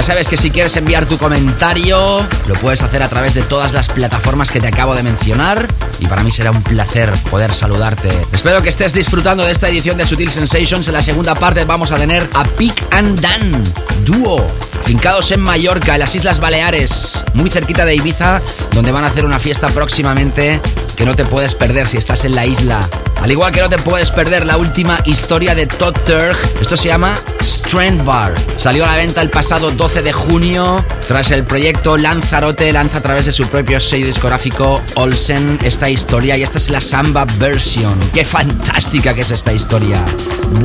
Sabes 0.04 0.28
que 0.28 0.36
si 0.36 0.52
quieres 0.52 0.76
enviar 0.76 1.06
tu 1.06 1.18
comentario, 1.18 2.28
lo 2.46 2.54
puedes 2.56 2.84
hacer 2.84 3.02
a 3.02 3.08
través 3.08 3.36
de 3.36 3.42
todas 3.42 3.72
las 3.72 3.88
plataformas 3.88 4.52
que 4.52 4.60
te 4.60 4.68
acabo 4.68 4.96
de 4.96 5.02
mencionar. 5.02 5.66
Y 6.00 6.08
para 6.08 6.24
mí 6.24 6.30
será 6.30 6.52
un 6.52 6.62
placer 6.62 7.10
poder 7.32 7.54
saludarte. 7.54 8.10
Espero 8.34 8.62
que 8.62 8.68
estés 8.68 8.92
disfrutando 8.94 9.46
de 9.46 9.54
esta 9.54 9.70
edición 9.70 9.98
de 9.98 10.06
Sutil 10.06 10.30
Sensations. 10.30 10.90
En 10.90 10.94
la 10.96 11.02
segunda 11.02 11.36
parte 11.36 11.64
vamos 11.64 11.94
a 11.94 11.96
tener 11.96 12.30
a 12.34 12.44
Pick 12.44 12.84
and 12.92 13.22
Dan, 13.22 13.64
dúo, 14.04 14.46
fincados 14.84 15.32
en 15.32 15.40
Mallorca, 15.40 15.94
en 15.94 16.02
las 16.02 16.14
Islas 16.16 16.42
Baleares, 16.42 17.24
muy 17.34 17.50
cerquita 17.50 17.86
de 17.86 17.96
Ibiza, 17.96 18.42
donde 18.74 18.92
van 18.92 19.06
a 19.06 19.08
hacer 19.08 19.24
una 19.24 19.40
fiesta 19.40 19.70
próximamente 19.70 20.60
que 20.98 21.06
no 21.06 21.16
te 21.16 21.24
puedes 21.24 21.56
perder 21.56 21.88
si 21.88 21.96
estás 21.96 22.26
en 22.26 22.36
la 22.36 22.46
isla. 22.46 22.90
Al 23.24 23.32
igual 23.32 23.54
que 23.54 23.62
no 23.62 23.70
te 23.70 23.78
puedes 23.78 24.12
perder 24.12 24.46
la 24.46 24.58
última 24.58 25.00
historia 25.06 25.56
de 25.56 25.66
Todd 25.66 25.96
Turk, 26.06 26.38
esto 26.60 26.76
se 26.76 26.90
llama 26.90 27.18
Strand 27.40 28.04
Bar. 28.04 28.36
Salió 28.58 28.84
a 28.84 28.88
la 28.90 28.98
venta 28.98 29.22
el 29.22 29.30
pasado 29.30 29.72
12 29.72 30.02
de 30.02 30.12
junio. 30.12 30.84
Tras 31.08 31.32
el 31.32 31.46
proyecto 31.46 31.96
Lanzarote 31.96 32.74
lanza 32.74 32.98
a 32.98 33.02
través 33.02 33.26
de 33.26 33.32
su 33.32 33.48
propio 33.48 33.80
sello 33.80 34.08
discográfico 34.08 34.82
Olsen 34.96 35.58
esta 35.64 35.90
historia 35.90 36.36
y 36.36 36.44
esta 36.44 36.58
es 36.58 36.70
la 36.70 36.82
samba 36.82 37.24
version. 37.40 37.98
¡Qué 38.14 38.26
fantástica 38.26 39.14
que 39.14 39.22
es 39.22 39.32
esta 39.32 39.54
historia! 39.54 40.04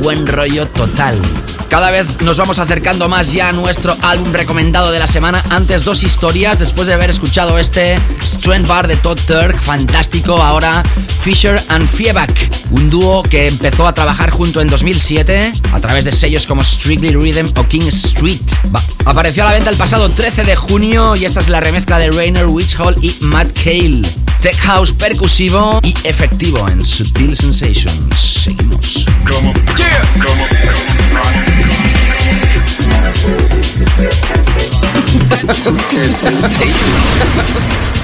Buen 0.01 0.27
rollo 0.27 0.67
total. 0.67 1.17
Cada 1.69 1.91
vez 1.91 2.19
nos 2.23 2.37
vamos 2.37 2.59
acercando 2.59 3.07
más 3.07 3.31
ya 3.31 3.47
a 3.47 3.53
nuestro 3.53 3.95
álbum 4.01 4.33
recomendado 4.33 4.91
de 4.91 4.99
la 4.99 5.07
semana. 5.07 5.41
Antes 5.49 5.85
dos 5.85 6.03
historias, 6.03 6.59
después 6.59 6.87
de 6.87 6.95
haber 6.95 7.09
escuchado 7.09 7.57
este 7.57 7.97
Strand 8.21 8.67
Bar 8.67 8.89
de 8.89 8.97
Todd 8.97 9.19
Turk, 9.25 9.55
fantástico. 9.61 10.41
Ahora 10.41 10.83
Fisher 11.21 11.61
and 11.69 11.87
Fieback, 11.87 12.49
un 12.71 12.89
dúo 12.89 13.23
que 13.23 13.47
empezó 13.47 13.85
a 13.87 13.93
trabajar 13.93 14.29
junto 14.31 14.61
en 14.61 14.67
2007 14.67 15.51
a 15.73 15.79
través 15.79 16.05
de 16.05 16.11
sellos 16.11 16.45
como 16.47 16.63
Strictly 16.63 17.13
Rhythm 17.15 17.47
o 17.57 17.67
King 17.67 17.87
Street. 17.87 18.39
Va. 18.73 18.81
Apareció 19.05 19.43
a 19.43 19.47
la 19.47 19.53
venta 19.53 19.69
el 19.69 19.75
pasado 19.77 20.09
13 20.09 20.43
de 20.43 20.55
junio 20.55 21.15
y 21.15 21.25
esta 21.25 21.39
es 21.41 21.49
la 21.49 21.59
remezcla 21.59 21.99
de 21.99 22.11
Rainer 22.11 22.47
Witchhall 22.47 22.95
y 23.01 23.15
Matt 23.21 23.51
Cale. 23.63 24.01
tech 24.41 24.57
house 24.59 24.93
percusivo 24.93 25.79
y 25.83 25.93
efectivo 26.03 26.67
en 26.69 26.85
Sutil 26.85 27.35
Sensations. 27.35 28.19
Seguimos. 28.19 29.05
Como, 29.27 29.53
yeah. 29.77 30.01
Como, 30.23 30.47
Sutil 35.53 36.11
Sensations. 36.11 36.75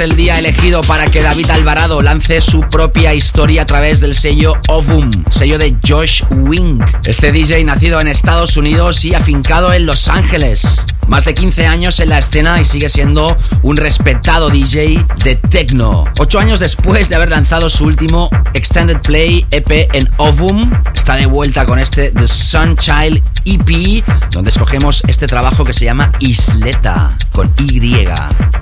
el 0.00 0.16
día 0.16 0.38
elegido 0.38 0.80
para 0.82 1.06
que 1.06 1.22
David 1.22 1.50
Alvarado 1.50 2.02
lance 2.02 2.40
su 2.40 2.60
propia 2.60 3.14
historia 3.14 3.62
a 3.62 3.66
través 3.66 4.00
del 4.00 4.14
sello 4.14 4.54
Ovum, 4.68 5.10
sello 5.30 5.58
de 5.58 5.76
Josh 5.86 6.22
Wing. 6.30 6.80
Este 7.04 7.32
DJ 7.32 7.64
nacido 7.64 8.00
en 8.00 8.06
Estados 8.06 8.56
Unidos 8.56 9.04
y 9.04 9.14
afincado 9.14 9.72
en 9.72 9.86
Los 9.86 10.08
Ángeles. 10.08 10.84
Más 11.08 11.24
de 11.24 11.34
15 11.34 11.66
años 11.66 12.00
en 12.00 12.10
la 12.10 12.18
escena 12.18 12.60
y 12.60 12.64
sigue 12.64 12.88
siendo 12.88 13.36
un 13.62 13.76
respetado 13.76 14.50
DJ 14.50 15.04
de 15.24 15.36
techno. 15.36 16.04
Ocho 16.18 16.38
años 16.38 16.60
después 16.60 17.08
de 17.08 17.16
haber 17.16 17.30
lanzado 17.30 17.70
su 17.70 17.84
último 17.84 18.30
Extended 18.54 19.00
Play 19.00 19.46
EP 19.50 19.88
en 19.94 20.08
Ovum, 20.18 20.70
está 20.94 21.16
de 21.16 21.26
vuelta 21.26 21.64
con 21.64 21.78
este 21.78 22.10
The 22.10 22.28
Sunchild 22.28 23.22
EP, 23.46 24.04
donde 24.30 24.50
escogemos 24.50 25.02
este 25.08 25.26
trabajo 25.26 25.64
que 25.64 25.72
se 25.72 25.86
llama 25.86 26.12
Isleta, 26.20 27.16
con 27.32 27.52
Y. 27.58 27.80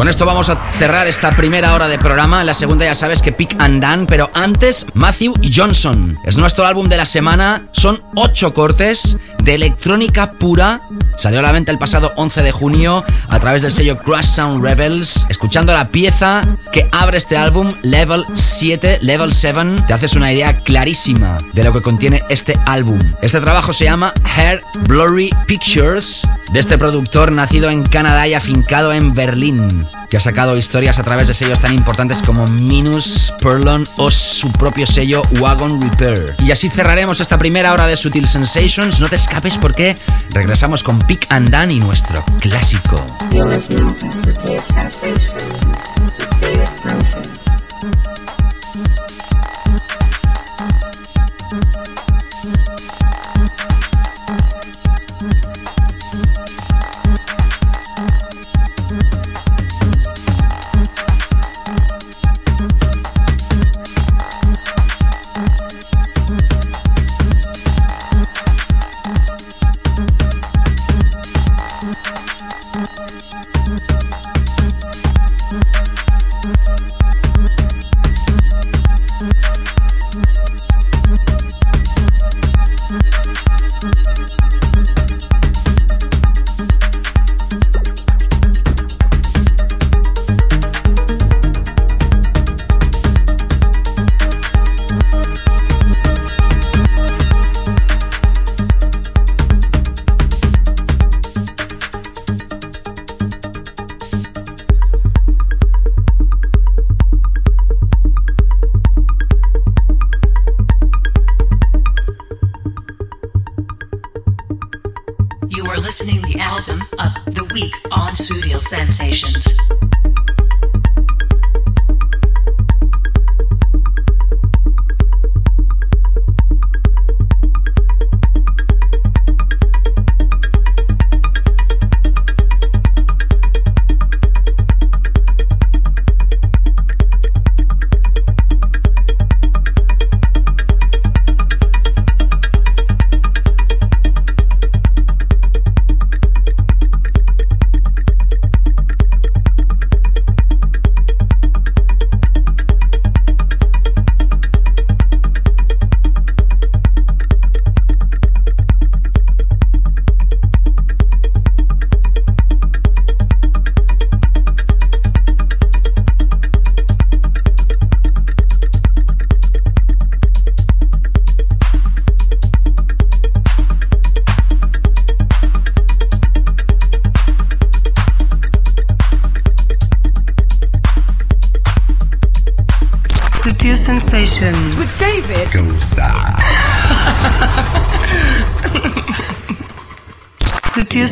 Con 0.00 0.08
esto 0.08 0.24
vamos 0.24 0.48
a 0.48 0.58
cerrar 0.72 1.06
esta 1.08 1.30
primera 1.32 1.74
hora 1.74 1.86
de 1.86 1.98
programa. 1.98 2.42
La 2.42 2.54
segunda 2.54 2.86
ya 2.86 2.94
sabes 2.94 3.20
que 3.20 3.32
Pick 3.32 3.54
and 3.58 3.82
Dan, 3.82 4.06
pero 4.06 4.30
antes 4.32 4.86
Matthew 4.94 5.34
Johnson. 5.54 6.16
Es 6.24 6.38
nuestro 6.38 6.64
álbum 6.64 6.88
de 6.88 6.96
la 6.96 7.04
semana. 7.04 7.68
Son 7.72 8.02
ocho 8.16 8.54
cortes 8.54 9.18
de 9.44 9.56
electrónica 9.56 10.32
pura. 10.38 10.80
Salió 11.20 11.40
a 11.40 11.42
la 11.42 11.52
venta 11.52 11.70
el 11.70 11.78
pasado 11.78 12.14
11 12.16 12.42
de 12.42 12.50
junio 12.50 13.04
a 13.28 13.38
través 13.40 13.60
del 13.60 13.70
sello 13.70 13.98
Crash 13.98 14.24
Sound 14.24 14.64
Rebels. 14.64 15.26
Escuchando 15.28 15.74
la 15.74 15.90
pieza 15.90 16.40
que 16.72 16.88
abre 16.92 17.18
este 17.18 17.36
álbum, 17.36 17.70
Level 17.82 18.24
7, 18.32 19.00
Level 19.02 19.30
7, 19.30 19.82
te 19.86 19.92
haces 19.92 20.14
una 20.14 20.32
idea 20.32 20.60
clarísima 20.60 21.36
de 21.52 21.62
lo 21.62 21.74
que 21.74 21.82
contiene 21.82 22.22
este 22.30 22.58
álbum. 22.64 22.98
Este 23.20 23.38
trabajo 23.38 23.74
se 23.74 23.84
llama 23.84 24.14
Hair 24.34 24.62
Blurry 24.88 25.28
Pictures 25.46 26.26
de 26.54 26.60
este 26.60 26.78
productor 26.78 27.32
nacido 27.32 27.68
en 27.68 27.82
Canadá 27.82 28.26
y 28.26 28.32
afincado 28.32 28.94
en 28.94 29.12
Berlín 29.12 29.86
que 30.10 30.16
ha 30.16 30.20
sacado 30.20 30.56
historias 30.56 30.98
a 30.98 31.04
través 31.04 31.28
de 31.28 31.34
sellos 31.34 31.60
tan 31.60 31.72
importantes 31.72 32.22
como 32.22 32.46
Minus, 32.48 33.32
Perlon 33.40 33.86
o 33.96 34.10
su 34.10 34.50
propio 34.52 34.86
sello 34.86 35.22
Wagon 35.38 35.80
Repair. 35.80 36.34
Y 36.40 36.50
así 36.50 36.68
cerraremos 36.68 37.20
esta 37.20 37.38
primera 37.38 37.72
hora 37.72 37.86
de 37.86 37.96
Sutil 37.96 38.26
Sensations. 38.26 39.00
No 39.00 39.08
te 39.08 39.16
escapes 39.16 39.56
porque 39.56 39.96
regresamos 40.30 40.82
con 40.82 40.98
Pick 40.98 41.26
and 41.30 41.50
Dan 41.50 41.70
y 41.70 41.78
nuestro 41.78 42.24
clásico. 42.40 42.96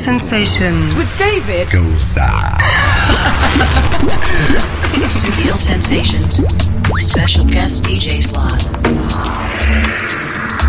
Sensations 0.09 0.95
with 0.95 1.07
David 1.19 1.69
Studio 5.11 5.55
Sensations. 5.55 6.41
Special 6.99 7.45
guest 7.45 7.85
DJ 7.85 8.23
slot. 8.23 8.65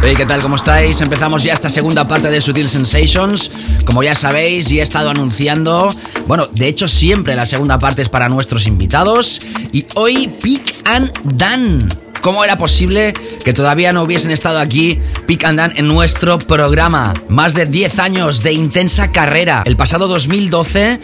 Hey, 0.02 0.14
¿qué 0.18 0.26
tal? 0.26 0.42
¿Cómo 0.42 0.58
estáis? 0.58 1.00
Empezamos 1.00 1.44
ya 1.44 1.54
esta 1.54 1.70
segunda 1.70 2.06
parte 2.06 2.30
de 2.30 2.42
Sutil 2.42 2.68
Sensations. 2.68 3.50
Como 3.86 4.04
ya 4.04 4.14
sabéis 4.14 4.70
y 4.72 4.80
he 4.80 4.82
estado 4.82 5.10
anunciando, 5.10 5.90
bueno, 6.28 6.46
de 6.52 6.68
hecho 6.68 6.90
siempre 6.90 7.34
la 7.38 7.46
segunda 7.46 7.80
parte 7.80 8.02
es 8.02 8.10
para 8.10 8.28
nuestros 8.28 8.68
invitados. 8.68 9.40
Y 9.72 9.86
hoy 9.96 10.28
Pick 10.42 10.82
and 10.84 11.14
Dan. 11.24 11.80
¿Cómo 12.22 12.43
era 12.43 12.57
posible 12.57 13.13
que 13.43 13.53
todavía 13.53 13.93
no 13.93 14.03
hubiesen 14.03 14.32
estado 14.32 14.59
aquí 14.59 14.99
Pick 15.26 15.43
en 15.43 15.88
nuestro 15.88 16.38
programa? 16.38 17.13
Más 17.30 17.53
de 17.53 17.65
10 17.65 17.99
años 17.99 18.43
de 18.43 18.53
intensa 18.53 19.11
carrera. 19.11 19.63
El 19.65 19.78
pasado 19.78 20.07
2012 20.07 20.99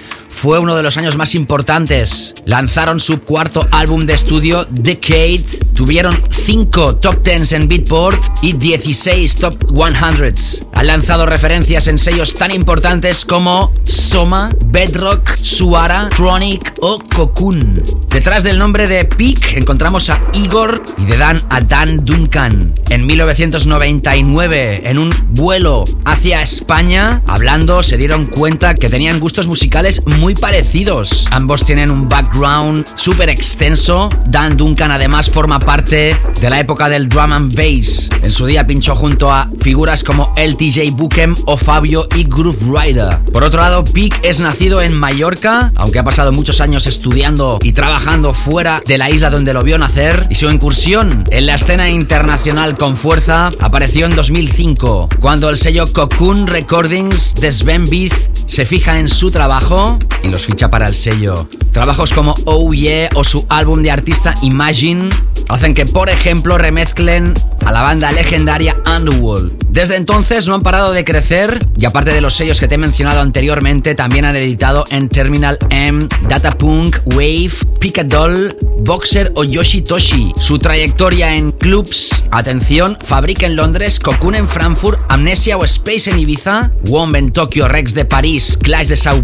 fue 0.45 0.59
uno 0.59 0.75
de 0.75 0.83
los 0.83 0.95
años 0.97 1.17
más 1.17 1.33
importantes. 1.33 2.35
Lanzaron 2.45 2.99
su 2.99 3.19
cuarto 3.19 3.67
álbum 3.71 4.05
de 4.05 4.13
estudio, 4.13 4.67
Decade. 4.69 5.43
Tuvieron 5.73 6.15
5 6.29 6.97
top 6.97 7.23
10 7.23 7.53
en 7.53 7.67
Beatport 7.67 8.23
y 8.43 8.53
16 8.53 9.37
top 9.37 9.63
100s. 9.71 10.67
Han 10.75 10.85
lanzado 10.85 11.25
referencias 11.25 11.87
en 11.87 11.97
sellos 11.97 12.35
tan 12.35 12.51
importantes 12.51 13.25
como 13.25 13.73
Soma, 13.85 14.51
Bedrock, 14.67 15.35
Suara, 15.35 16.09
Chronic 16.15 16.75
o 16.81 16.99
Cocoon. 16.99 17.81
Detrás 18.11 18.43
del 18.43 18.59
nombre 18.59 18.87
de 18.87 19.03
Peak 19.03 19.57
encontramos 19.57 20.09
a 20.09 20.21
Igor 20.33 20.81
y 20.97 21.05
de 21.05 21.17
Dan 21.17 21.41
a 21.49 21.59
Dan 21.61 22.05
Duncan. 22.05 22.73
En 22.89 23.05
1999, 23.07 24.89
en 24.89 24.99
un 24.99 25.13
vuelo 25.31 25.85
hacia 26.05 26.41
España, 26.41 27.21
hablando, 27.25 27.81
se 27.81 27.97
dieron 27.97 28.27
cuenta 28.27 28.73
que 28.75 28.89
tenían 28.89 29.19
gustos 29.19 29.47
musicales 29.47 30.01
muy 30.05 30.34
parecidos. 30.39 31.27
Ambos 31.31 31.63
tienen 31.63 31.89
un 31.89 32.07
background 32.07 32.85
súper 32.95 33.29
extenso. 33.29 34.09
Dan 34.27 34.57
Duncan 34.57 34.91
además 34.91 35.29
forma 35.29 35.59
parte 35.59 36.15
de 36.39 36.49
la 36.49 36.59
época 36.59 36.89
del 36.89 37.09
drum 37.09 37.33
and 37.33 37.55
bass. 37.55 38.09
En 38.21 38.31
su 38.31 38.45
día 38.45 38.67
pinchó 38.67 38.95
junto 38.95 39.31
a 39.31 39.49
figuras 39.61 40.03
como 40.03 40.33
LTJ 40.37 40.91
Bukem 40.91 41.35
o 41.45 41.57
Fabio 41.57 42.07
y 42.15 42.23
Groove 42.23 42.59
Rider. 42.61 43.19
Por 43.31 43.43
otro 43.43 43.61
lado, 43.61 43.83
Peak 43.83 44.19
es 44.23 44.39
nacido 44.39 44.81
en 44.81 44.95
Mallorca, 44.95 45.71
aunque 45.75 45.99
ha 45.99 46.03
pasado 46.03 46.31
muchos 46.31 46.61
años 46.61 46.87
estudiando 46.87 47.59
y 47.61 47.73
trabajando 47.73 48.33
fuera 48.33 48.81
de 48.85 48.97
la 48.97 49.09
isla 49.09 49.29
donde 49.29 49.53
lo 49.53 49.63
vio 49.63 49.77
nacer, 49.77 50.27
y 50.29 50.35
su 50.35 50.49
incursión 50.49 51.25
en 51.31 51.45
la 51.45 51.55
escena 51.55 51.89
internacional 51.89 52.75
con 52.75 52.97
fuerza 52.97 53.49
apareció 53.59 54.05
en 54.05 54.15
2005, 54.15 55.09
cuando 55.19 55.49
el 55.49 55.57
sello 55.57 55.85
Cocoon 55.91 56.47
Recordings 56.47 57.35
de 57.35 57.51
Sven 57.51 57.85
Beath 57.85 58.45
se 58.47 58.65
fija 58.65 58.99
en 58.99 59.09
su 59.09 59.31
trabajo 59.31 59.97
y 60.25 60.29
los 60.29 60.45
ficha 60.45 60.69
para 60.69 60.87
el 60.87 60.95
sello. 60.95 61.35
Trabajos 61.71 62.11
como 62.11 62.33
Oh 62.45 62.73
Yeah 62.73 63.09
o 63.15 63.23
su 63.23 63.45
álbum 63.49 63.83
de 63.83 63.91
artista 63.91 64.33
Imagine 64.41 65.09
hacen 65.49 65.73
que, 65.73 65.85
por 65.85 66.09
ejemplo, 66.09 66.57
remezclen 66.57 67.33
a 67.65 67.71
la 67.71 67.81
banda 67.81 68.11
legendaria 68.11 68.75
Underworld. 68.85 69.65
Desde 69.69 69.97
entonces 69.97 70.47
no 70.47 70.55
han 70.55 70.61
parado 70.61 70.93
de 70.93 71.03
crecer 71.03 71.67
y 71.77 71.85
aparte 71.85 72.13
de 72.13 72.21
los 72.21 72.33
sellos 72.33 72.59
que 72.59 72.67
te 72.67 72.75
he 72.75 72.77
mencionado 72.77 73.21
anteriormente, 73.21 73.93
también 73.95 74.25
han 74.25 74.35
editado 74.35 74.85
en 74.89 75.09
Terminal 75.09 75.57
M, 75.69 76.07
Datapunk, 76.27 76.97
Wave, 77.05 77.51
Picadol, 77.79 78.55
Boxer 78.79 79.31
o 79.35 79.43
Yoshitoshi. 79.43 80.33
Su 80.39 80.59
trayectoria 80.59 81.35
en 81.35 81.51
clubs, 81.51 82.23
atención, 82.31 82.97
Fabrica 83.03 83.45
en 83.45 83.55
Londres, 83.55 83.99
Cocoon 83.99 84.35
en 84.35 84.47
Frankfurt, 84.47 84.99
Amnesia 85.09 85.57
o 85.57 85.65
Space 85.65 86.09
en 86.09 86.19
Ibiza, 86.19 86.71
Womb 86.85 87.15
en 87.15 87.31
Tokio, 87.31 87.67
Rex 87.67 87.93
de 87.93 88.05
París, 88.05 88.57
Clash 88.61 88.87
de 88.87 88.97
Sao 88.97 89.23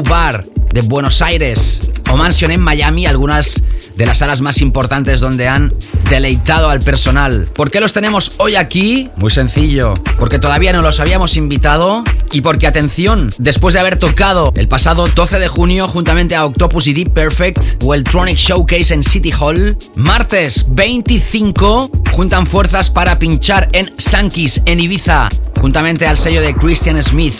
Crowbar 0.00 0.44
de 0.72 0.80
Buenos 0.82 1.20
Aires 1.20 1.90
o 2.10 2.16
Mansion 2.16 2.50
en 2.50 2.60
Miami, 2.60 3.04
algunas 3.04 3.62
de 3.96 4.06
las 4.06 4.18
salas 4.18 4.40
más 4.40 4.62
importantes 4.62 5.20
donde 5.20 5.46
han 5.46 5.74
deleitado 6.08 6.70
al 6.70 6.80
personal. 6.80 7.48
¿Por 7.54 7.70
qué 7.70 7.80
los 7.80 7.92
tenemos 7.92 8.32
hoy 8.38 8.56
aquí? 8.56 9.10
Muy 9.16 9.30
sencillo, 9.30 9.92
porque 10.18 10.38
todavía 10.38 10.72
no 10.72 10.80
los 10.80 11.00
habíamos 11.00 11.36
invitado 11.36 12.02
y 12.32 12.40
porque, 12.40 12.66
atención, 12.66 13.30
después 13.38 13.74
de 13.74 13.80
haber 13.80 13.98
tocado 13.98 14.52
el 14.56 14.68
pasado 14.68 15.06
12 15.06 15.38
de 15.38 15.48
junio 15.48 15.86
juntamente 15.86 16.34
a 16.34 16.46
Octopus 16.46 16.86
y 16.86 16.94
Deep 16.94 17.12
Perfect 17.12 17.82
o 17.82 17.92
el 17.94 18.02
Tronic 18.02 18.36
Showcase 18.36 18.94
en 18.94 19.02
City 19.02 19.32
Hall, 19.38 19.76
martes 19.96 20.64
25 20.70 21.90
juntan 22.12 22.46
fuerzas 22.46 22.88
para 22.88 23.18
pinchar 23.18 23.68
en 23.72 23.92
Sankis 23.98 24.62
en 24.64 24.80
Ibiza, 24.80 25.28
juntamente 25.60 26.06
al 26.06 26.16
sello 26.16 26.40
de 26.40 26.54
Christian 26.54 27.02
Smith. 27.02 27.34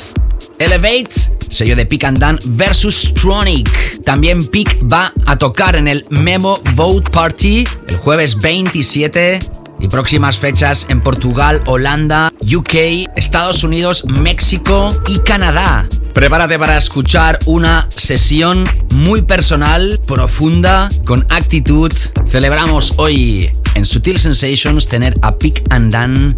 Elevate, 0.60 1.10
sello 1.48 1.74
de 1.74 1.86
Pick 1.86 2.04
and 2.04 2.18
Dan 2.18 2.38
versus 2.44 3.12
Tronic. 3.14 4.04
También 4.04 4.46
Pick 4.46 4.78
va 4.84 5.10
a 5.24 5.36
tocar 5.38 5.74
en 5.74 5.88
el 5.88 6.04
Memo 6.10 6.60
Vote 6.74 7.10
Party 7.10 7.66
el 7.88 7.96
jueves 7.96 8.36
27 8.36 9.38
y 9.80 9.88
próximas 9.88 10.38
fechas 10.38 10.86
en 10.90 11.00
Portugal, 11.00 11.62
Holanda, 11.64 12.30
UK, 12.42 13.08
Estados 13.16 13.64
Unidos, 13.64 14.04
México 14.04 14.90
y 15.08 15.18
Canadá. 15.20 15.88
Prepárate 16.12 16.58
para 16.58 16.76
escuchar 16.76 17.38
una 17.46 17.86
sesión 17.88 18.64
muy 18.96 19.22
personal, 19.22 19.98
profunda, 20.06 20.90
con 21.06 21.24
actitud. 21.30 21.90
Celebramos 22.26 22.92
hoy 22.98 23.50
en 23.74 23.86
Sutil 23.86 24.18
Sensations 24.18 24.88
tener 24.88 25.16
a 25.22 25.38
Pick 25.38 25.62
and 25.70 25.90
Dan 25.90 26.36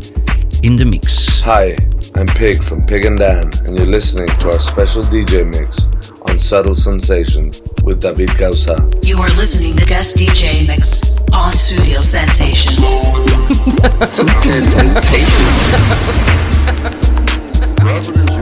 in 0.62 0.76
the 0.76 0.84
mix. 0.84 1.40
Hi, 1.40 1.76
I'm 2.14 2.26
Pig 2.26 2.62
from 2.62 2.86
Pig 2.86 3.04
and 3.04 3.18
Dan, 3.18 3.50
and 3.64 3.76
you're 3.76 3.86
listening 3.86 4.28
to 4.28 4.46
our 4.46 4.60
special 4.60 5.02
DJ 5.02 5.44
mix 5.44 5.86
on 6.22 6.38
Subtle 6.38 6.74
Sensations 6.74 7.62
with 7.82 8.00
David 8.00 8.36
Gausa. 8.38 8.88
You 9.02 9.18
are 9.18 9.28
listening 9.30 9.76
to 9.78 9.86
guest 9.86 10.16
DJ 10.16 10.66
mix 10.66 11.24
on 11.32 11.52
Studio 11.52 12.00
Sensations. 12.00 12.78
Sutil 14.06 14.62
Sensations. 14.62 15.58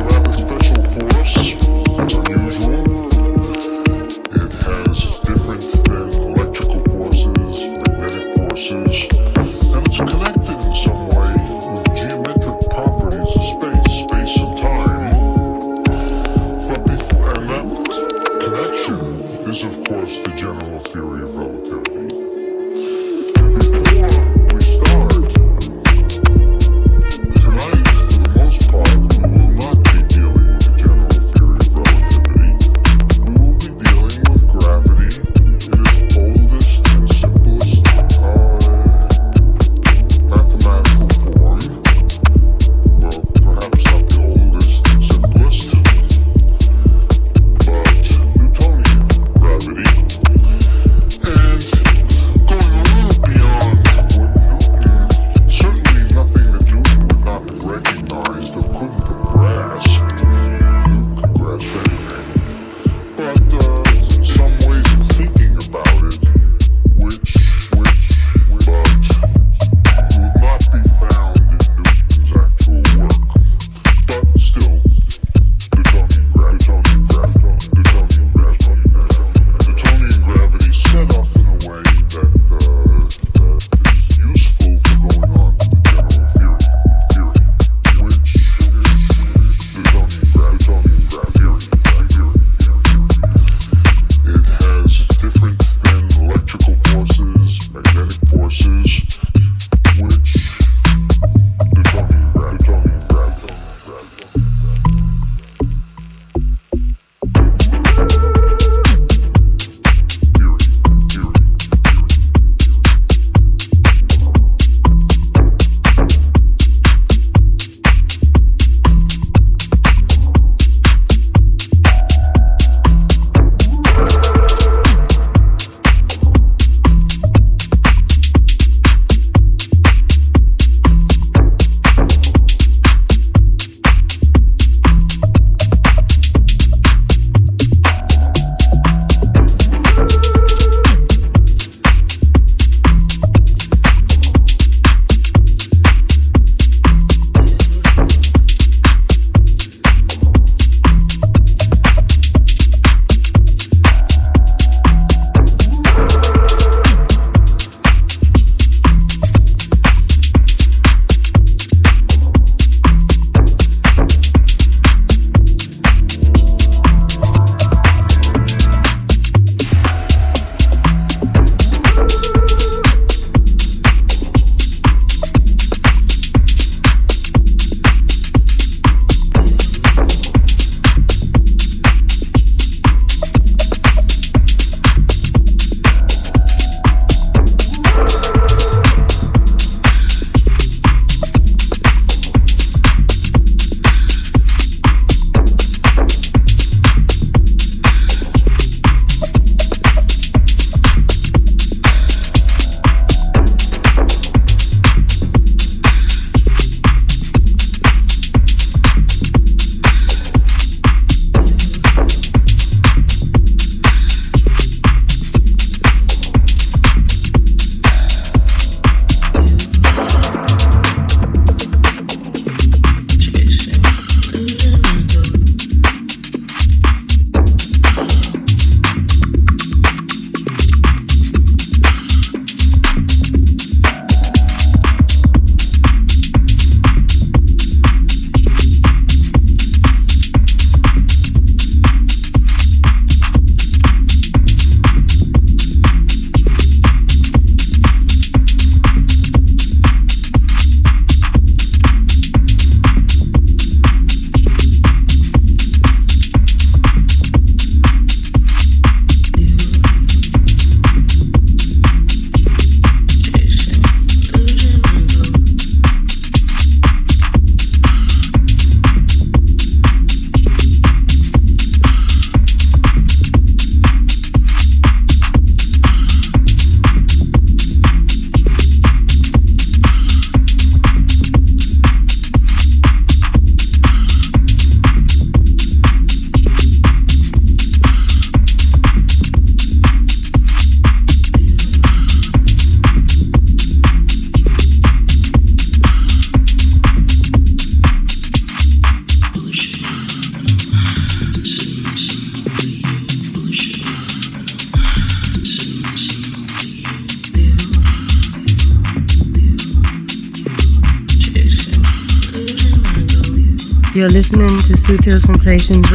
listening 314.91 315.03
to 315.03 315.11
Sutil 315.11 315.20
Sensations 315.20 315.89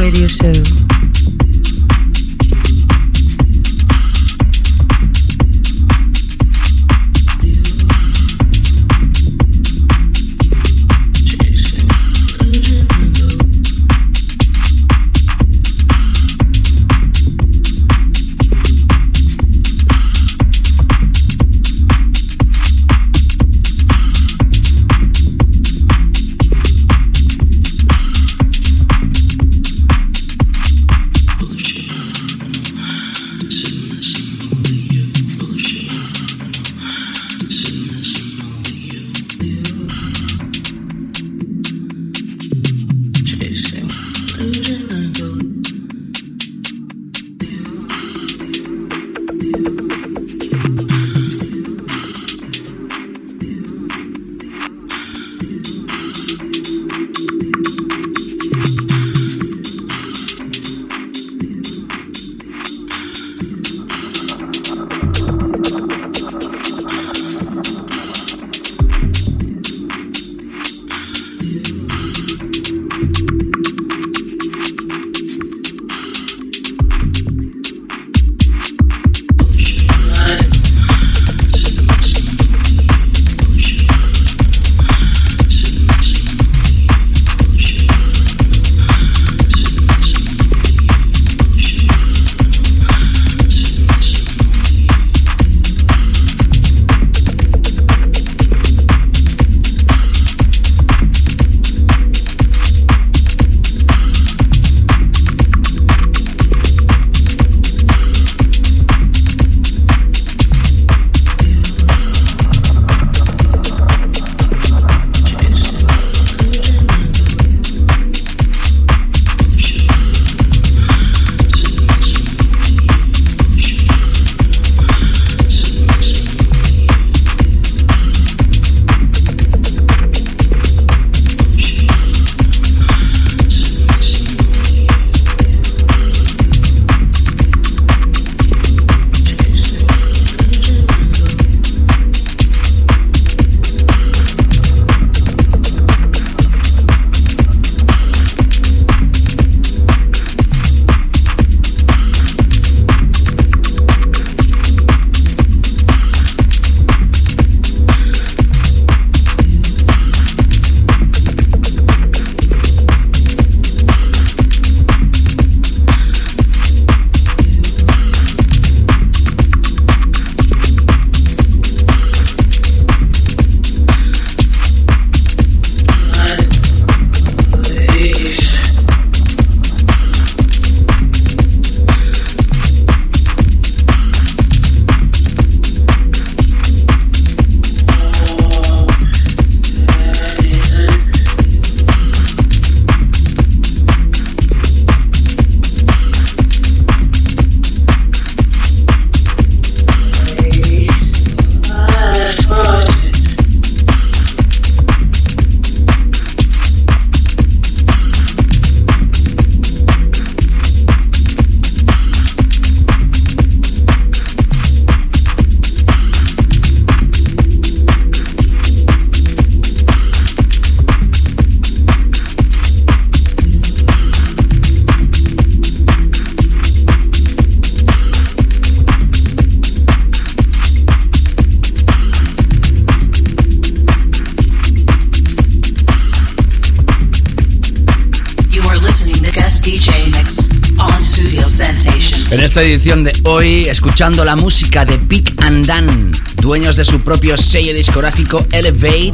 hoy 243.26 243.62
escuchando 243.68 244.24
la 244.24 244.36
música 244.36 244.84
de 244.84 244.98
Pick 244.98 245.42
and 245.42 245.66
Dan, 245.66 246.12
dueños 246.36 246.76
de 246.76 246.84
su 246.84 246.98
propio 246.98 247.36
sello 247.36 247.74
discográfico 247.74 248.46
Elevate, 248.52 249.12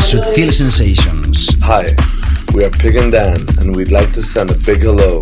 Subtil 0.00 0.52
Sensations. 0.52 1.56
Hi, 1.62 1.94
we 2.54 2.64
are 2.64 2.70
Pick 2.70 2.96
and 2.96 3.12
Dan, 3.12 3.44
and 3.60 3.76
we'd 3.76 3.90
like 3.90 4.12
to 4.14 4.22
send 4.22 4.50
a 4.50 4.54
big 4.64 4.82
hello 4.82 5.20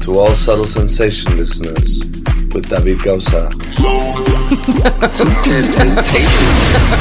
to 0.00 0.12
all 0.18 0.34
Subtle 0.34 0.66
Sensation 0.66 1.36
listeners 1.36 2.00
with 2.54 2.68
David 2.68 3.02
Gausa. 3.02 3.48
Subtil 5.08 5.64
Sensations. 5.64 6.94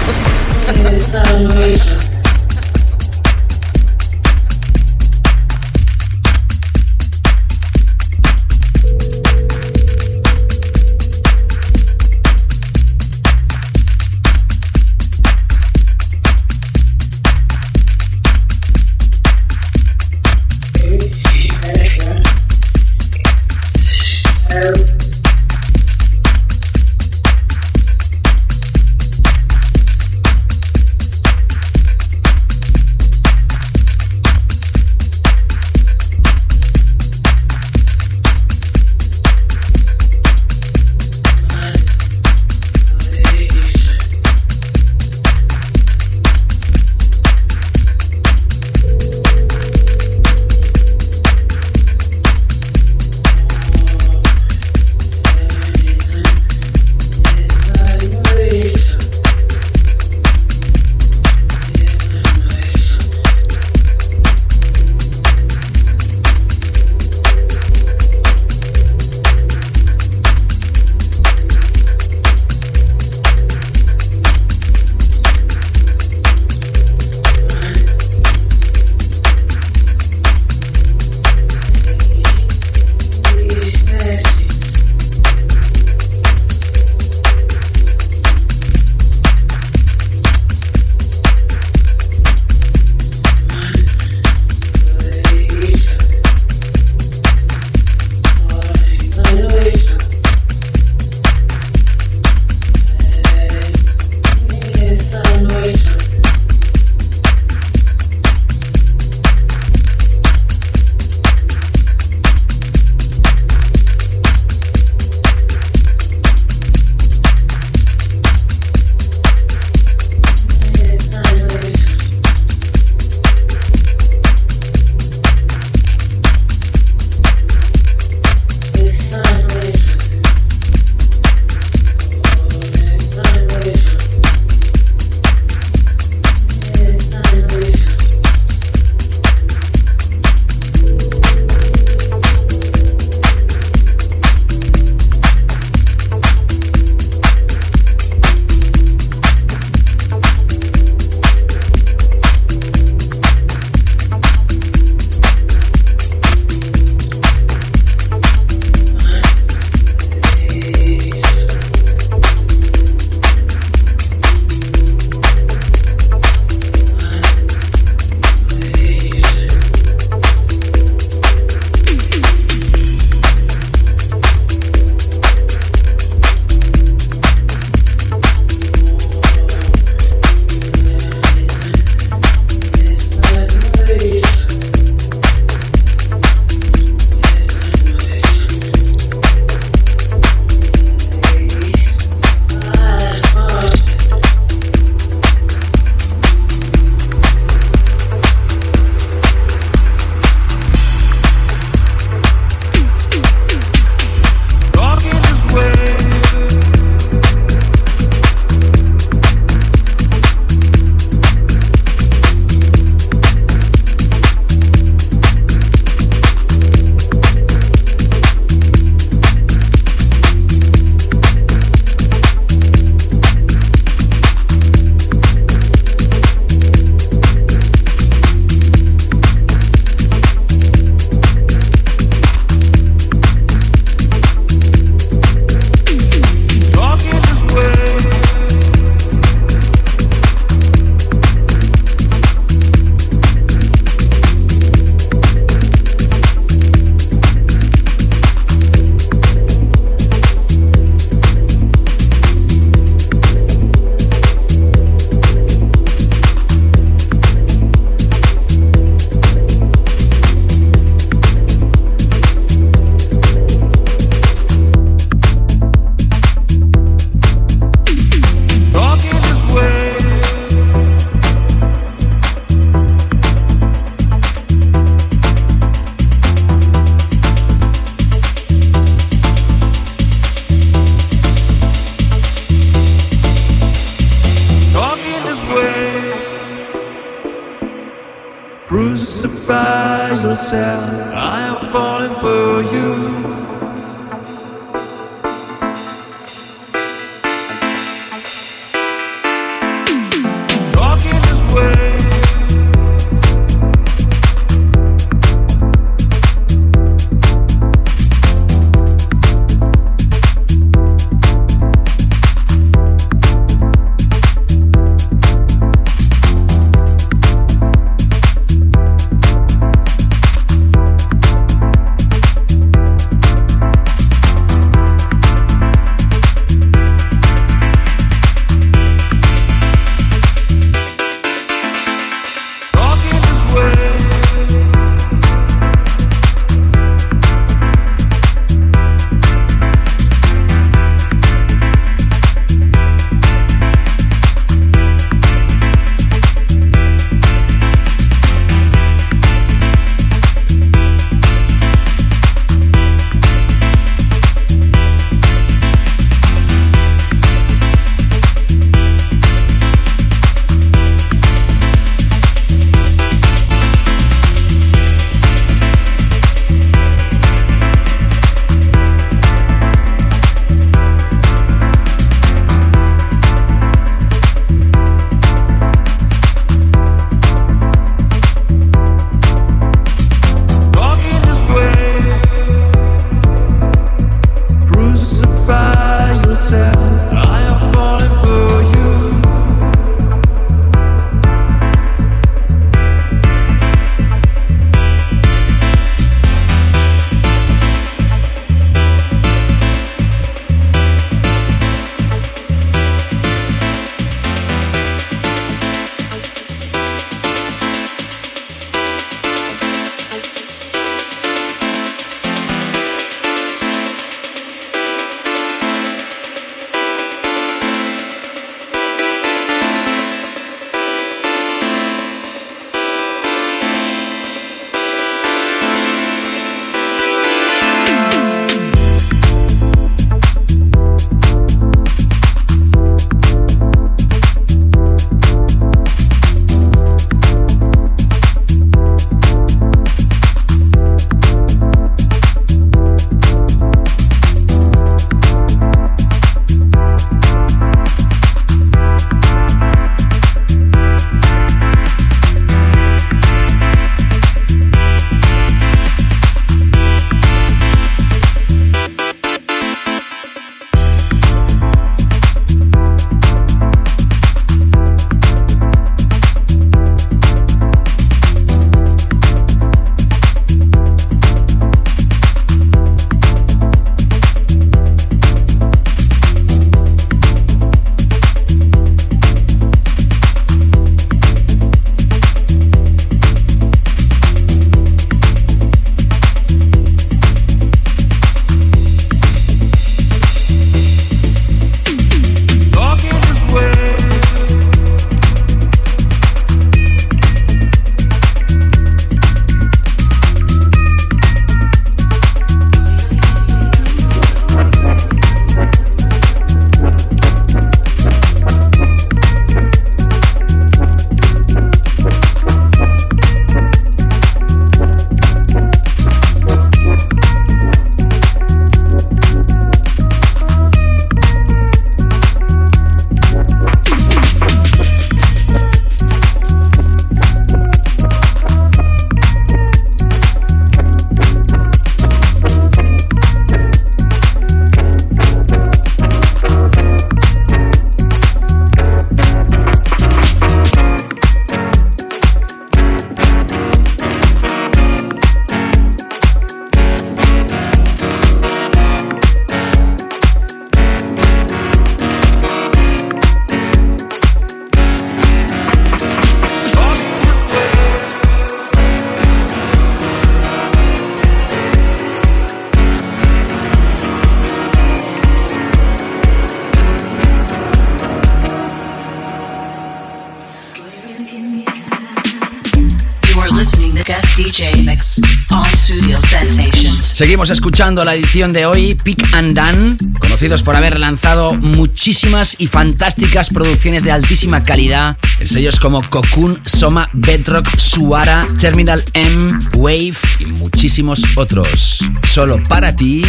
Seguimos 577.23 577.51
escuchando 577.51 578.03
la 578.03 578.15
edición 578.15 578.51
de 578.51 578.65
hoy, 578.65 578.97
Pick 579.01 579.33
and 579.33 579.53
Dan, 579.53 579.95
conocidos 580.19 580.61
por 580.61 580.75
haber 580.75 580.99
lanzado 580.99 581.53
muchísimas 581.53 582.53
y 582.57 582.67
fantásticas 582.67 583.47
producciones 583.47 584.03
de 584.03 584.11
altísima 584.11 584.61
calidad 584.61 585.17
en 585.39 585.47
sellos 585.47 585.79
como 585.79 586.01
Cocoon, 586.09 586.59
Soma, 586.65 587.09
Bedrock, 587.13 587.65
Suara, 587.77 588.45
Terminal 588.59 589.01
M, 589.13 589.47
Wave 589.77 590.17
y 590.39 590.45
muchísimos 590.55 591.23
otros. 591.37 592.03
Solo 592.27 592.61
para 592.67 592.93
ti, 592.93 593.23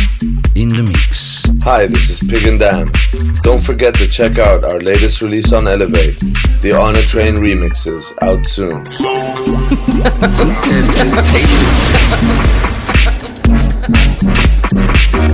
in 0.57 0.71
the 0.71 0.83
mix. 0.83 1.45
Hi, 1.65 1.87
this 1.87 2.11
is 2.11 2.19
Pig 2.29 2.49
and 2.49 2.59
Dan. 2.59 2.91
Don't 3.45 3.63
forget 3.63 3.95
to 3.95 4.09
check 4.09 4.41
out 4.41 4.65
our 4.65 4.83
latest 4.83 5.23
release 5.23 5.53
on 5.53 5.69
Elevate, 5.69 6.19
the 6.63 6.73
On 6.77 6.97
a 6.97 7.03
Train 7.07 7.37
remixes, 7.37 8.13
out 8.23 8.45
soon. 8.45 8.83
подкаст. 14.75 15.34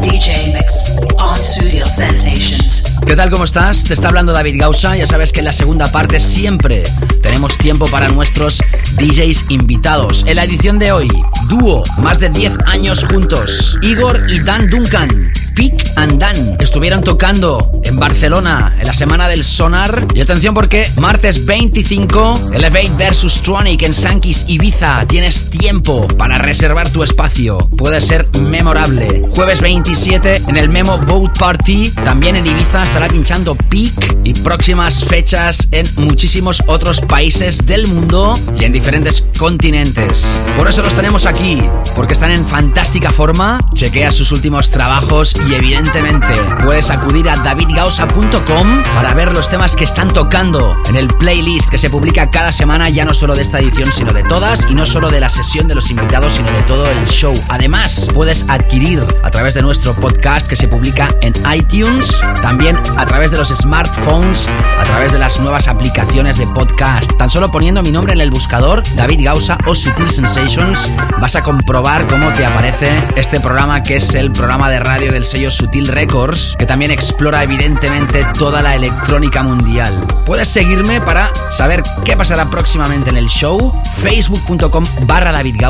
DJ 0.00 0.54
mix 0.54 1.00
on 1.18 1.36
Studio 1.36 1.84
Sensations. 1.84 3.00
¿Qué 3.06 3.14
tal? 3.16 3.30
¿Cómo 3.30 3.44
estás? 3.44 3.84
Te 3.84 3.92
está 3.92 4.08
hablando 4.08 4.32
David 4.32 4.56
Gausa. 4.58 4.96
Ya 4.96 5.06
sabes 5.06 5.32
que 5.32 5.40
en 5.40 5.44
la 5.44 5.52
segunda 5.52 5.92
parte 5.92 6.20
siempre 6.20 6.82
tenemos 7.22 7.58
tiempo 7.58 7.86
para 7.86 8.08
nuestros 8.08 8.62
DJs 8.96 9.46
invitados. 9.50 10.24
En 10.26 10.36
la 10.36 10.44
edición 10.44 10.78
de 10.78 10.92
hoy, 10.92 11.08
dúo, 11.48 11.84
más 11.98 12.18
de 12.18 12.30
10 12.30 12.58
años 12.66 13.04
juntos. 13.04 13.78
Igor 13.82 14.24
y 14.30 14.40
Dan 14.40 14.68
Duncan. 14.70 15.32
Pick 15.54 15.92
and 15.96 16.18
Dan 16.18 16.56
estuvieron 16.60 17.02
tocando 17.02 17.72
en 17.84 17.98
Barcelona 17.98 18.74
en 18.78 18.86
la 18.86 18.94
semana 18.94 19.28
del 19.28 19.44
Sonar. 19.44 20.06
Y 20.14 20.20
atención 20.20 20.54
porque 20.54 20.90
martes 20.96 21.44
25, 21.44 22.50
Elevate 22.52 22.90
versus 22.96 23.42
Tronic 23.42 23.82
en 23.82 23.94
Sankis 23.94 24.44
Ibiza. 24.48 25.06
Tienes 25.06 25.50
tiempo 25.50 26.06
para 26.18 26.38
reservar 26.38 26.88
tu 26.90 27.02
espacio. 27.02 27.58
Puede 27.76 28.00
ser 28.00 28.26
memorable. 28.38 29.22
Jueves 29.34 29.60
27 29.60 30.42
en 30.48 30.56
el 30.56 30.68
Memo 30.68 30.98
Boat 30.98 31.38
Party, 31.38 31.90
también 31.90 32.36
en 32.36 32.46
Ibiza 32.46 32.82
estará 32.82 33.08
pinchando 33.08 33.54
Peak 33.54 34.18
y 34.24 34.34
próximas 34.34 35.04
fechas 35.04 35.68
en 35.72 35.86
muchísimos 35.96 36.62
otros 36.66 37.00
países 37.00 37.66
del 37.66 37.86
mundo 37.86 38.34
y 38.58 38.64
en 38.64 38.72
diferentes 38.72 39.24
continentes. 39.38 40.40
Por 40.56 40.68
eso 40.68 40.82
los 40.82 40.94
tenemos 40.94 41.26
aquí, 41.26 41.62
porque 41.94 42.14
están 42.14 42.30
en 42.30 42.46
fantástica 42.46 43.10
forma. 43.10 43.60
Chequea 43.74 44.12
sus 44.12 44.32
últimos 44.32 44.70
trabajos 44.70 45.34
y 45.48 45.54
evidentemente 45.54 46.34
puedes 46.64 46.90
acudir 46.90 47.28
a 47.30 47.36
davidgausa.com 47.36 48.82
para 48.94 49.14
ver 49.14 49.32
los 49.32 49.48
temas 49.48 49.76
que 49.76 49.84
están 49.84 50.12
tocando 50.12 50.76
en 50.88 50.96
el 50.96 51.08
playlist 51.08 51.68
que 51.68 51.78
se 51.78 51.90
publica 51.90 52.30
cada 52.30 52.52
semana, 52.52 52.88
ya 52.88 53.04
no 53.04 53.14
solo 53.14 53.34
de 53.34 53.42
esta 53.42 53.58
edición, 53.58 53.92
sino 53.92 54.12
de 54.12 54.22
todas, 54.22 54.66
y 54.68 54.74
no 54.74 54.86
solo 54.86 55.10
de 55.10 55.20
la 55.20 55.30
sesión 55.30 55.68
de 55.68 55.74
los 55.74 55.90
invitados, 55.90 56.34
sino 56.34 56.50
de 56.50 56.62
todo 56.62 56.86
el 56.86 57.06
show. 57.06 57.34
Además, 57.48 58.08
puedes 58.12 58.44
adquirir 58.48 59.04
a 59.22 59.30
través 59.30 59.54
de 59.54 59.62
nuestro 59.62 59.94
podcast 59.94 60.48
que 60.48 60.56
se 60.56 60.68
publica 60.68 61.14
en 61.20 61.32
iTunes, 61.54 62.20
también 62.42 62.78
a 62.96 63.06
través 63.06 63.30
de 63.30 63.36
los 63.36 63.48
smartphones, 63.48 64.48
a 64.78 64.84
través 64.84 65.12
de 65.12 65.18
las 65.18 65.38
nuevas 65.40 65.68
aplicaciones 65.68 66.38
de 66.38 66.46
podcast. 66.46 67.10
Tan 67.16 67.30
solo 67.30 67.50
poniendo 67.50 67.82
mi 67.82 67.92
nombre 67.92 68.12
en 68.12 68.20
el 68.20 68.30
buscador, 68.30 68.82
David 68.94 69.20
Gausa 69.24 69.58
o 69.66 69.74
Sutil 69.74 70.10
Sensations, 70.10 70.90
vas 71.20 71.36
a 71.36 71.42
comprobar 71.42 72.06
cómo 72.06 72.32
te 72.32 72.44
aparece 72.44 72.90
este 73.16 73.40
programa 73.40 73.82
que 73.82 73.96
es 73.96 74.14
el 74.14 74.32
programa 74.32 74.70
de 74.70 74.80
radio 74.80 75.12
del 75.12 75.24
sello 75.30 75.50
Sutil 75.52 75.86
Records, 75.86 76.56
que 76.58 76.66
también 76.66 76.90
explora 76.90 77.44
evidentemente 77.44 78.26
toda 78.36 78.62
la 78.62 78.74
electrónica 78.74 79.44
mundial. 79.44 79.92
Puedes 80.26 80.48
seguirme 80.48 81.00
para 81.00 81.30
saber 81.52 81.84
qué 82.04 82.16
pasará 82.16 82.46
próximamente 82.46 83.10
en 83.10 83.16
el 83.16 83.28
show, 83.28 83.72
facebook.com 83.98 84.84
barra 85.02 85.30
David 85.30 85.60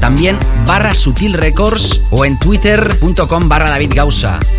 también 0.00 0.38
barra 0.66 0.94
Sutil 0.94 1.34
Records 1.34 2.00
o 2.10 2.24
en 2.24 2.38
twitter.com 2.38 3.48
barra 3.48 3.68
David. 3.68 3.92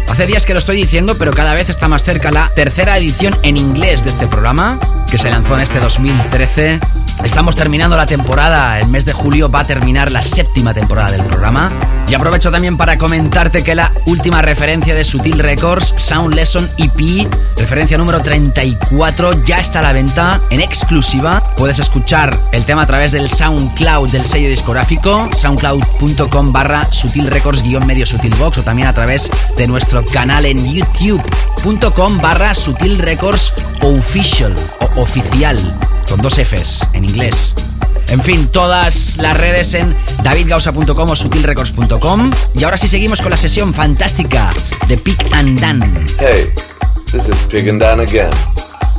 Hace 0.09 0.27
días 0.27 0.45
que 0.45 0.53
lo 0.53 0.59
estoy 0.59 0.77
diciendo, 0.77 1.15
pero 1.17 1.33
cada 1.33 1.55
vez 1.55 1.69
está 1.69 1.87
más 1.87 2.03
cerca 2.03 2.31
la 2.31 2.51
tercera 2.55 2.95
edición 2.97 3.35
en 3.41 3.57
inglés 3.57 4.03
de 4.03 4.11
este 4.11 4.27
programa, 4.27 4.79
que 5.09 5.17
se 5.17 5.31
lanzó 5.31 5.55
en 5.55 5.61
este 5.61 5.79
2013. 5.79 6.79
Estamos 7.23 7.55
terminando 7.55 7.95
la 7.95 8.05
temporada, 8.05 8.79
el 8.79 8.87
mes 8.89 9.05
de 9.05 9.13
julio 9.13 9.49
va 9.49 9.61
a 9.61 9.67
terminar 9.67 10.11
la 10.11 10.21
séptima 10.21 10.73
temporada 10.73 11.11
del 11.11 11.23
programa. 11.23 11.71
Y 12.09 12.15
aprovecho 12.15 12.51
también 12.51 12.77
para 12.77 12.97
comentarte 12.97 13.63
que 13.63 13.75
la 13.75 13.91
última 14.07 14.41
referencia 14.41 14.93
de 14.93 15.03
Sutil 15.03 15.39
Records, 15.39 15.95
Sound 15.97 16.35
Lesson 16.35 16.69
EP, 16.77 17.27
referencia 17.57 17.97
número 17.97 18.21
34, 18.21 19.45
ya 19.45 19.57
está 19.57 19.79
a 19.79 19.83
la 19.83 19.93
venta 19.93 20.39
en 20.49 20.59
exclusiva. 20.59 21.41
Puedes 21.57 21.79
escuchar 21.79 22.37
el 22.51 22.65
tema 22.65 22.83
a 22.83 22.87
través 22.87 23.13
del 23.13 23.29
SoundCloud 23.29 24.11
del 24.11 24.25
sello 24.25 24.49
discográfico, 24.49 25.29
soundcloud.com 25.33 26.51
barra 26.51 26.85
Sutil 26.91 27.27
Records 27.27 27.63
guion 27.63 27.87
medio 27.87 28.05
Sutil 28.05 28.35
Box 28.35 28.59
o 28.59 28.63
también 28.63 28.87
a 28.89 28.93
través 28.93 29.31
de 29.57 29.67
nuestro 29.67 30.05
canal 30.05 30.45
en 30.45 30.57
youtube.com 30.71 32.21
barra 32.21 32.53
Sutil 32.53 32.99
Records 32.99 33.53
Official 33.81 34.53
o 34.79 35.01
oficial 35.01 35.57
con 36.07 36.21
dos 36.21 36.35
Fs 36.35 36.87
en 36.93 37.05
inglés. 37.05 37.53
En 38.09 38.21
fin, 38.21 38.47
todas 38.47 39.17
las 39.17 39.37
redes 39.37 39.73
en 39.73 39.95
davidgausa.com 40.23 41.09
o 41.09 41.15
sutilrecords.com. 41.15 42.31
Y 42.55 42.63
ahora 42.63 42.77
sí 42.77 42.87
seguimos 42.87 43.21
con 43.21 43.31
la 43.31 43.37
sesión 43.37 43.73
fantástica 43.73 44.53
de 44.87 44.97
Pick 44.97 45.33
and 45.33 45.59
Dan. 45.59 45.81
Hey, 46.19 46.51
this 47.11 47.27
is 47.27 47.41
Pig 47.43 47.67
and 47.69 47.79
Dan 47.79 48.01
again. 48.01 48.31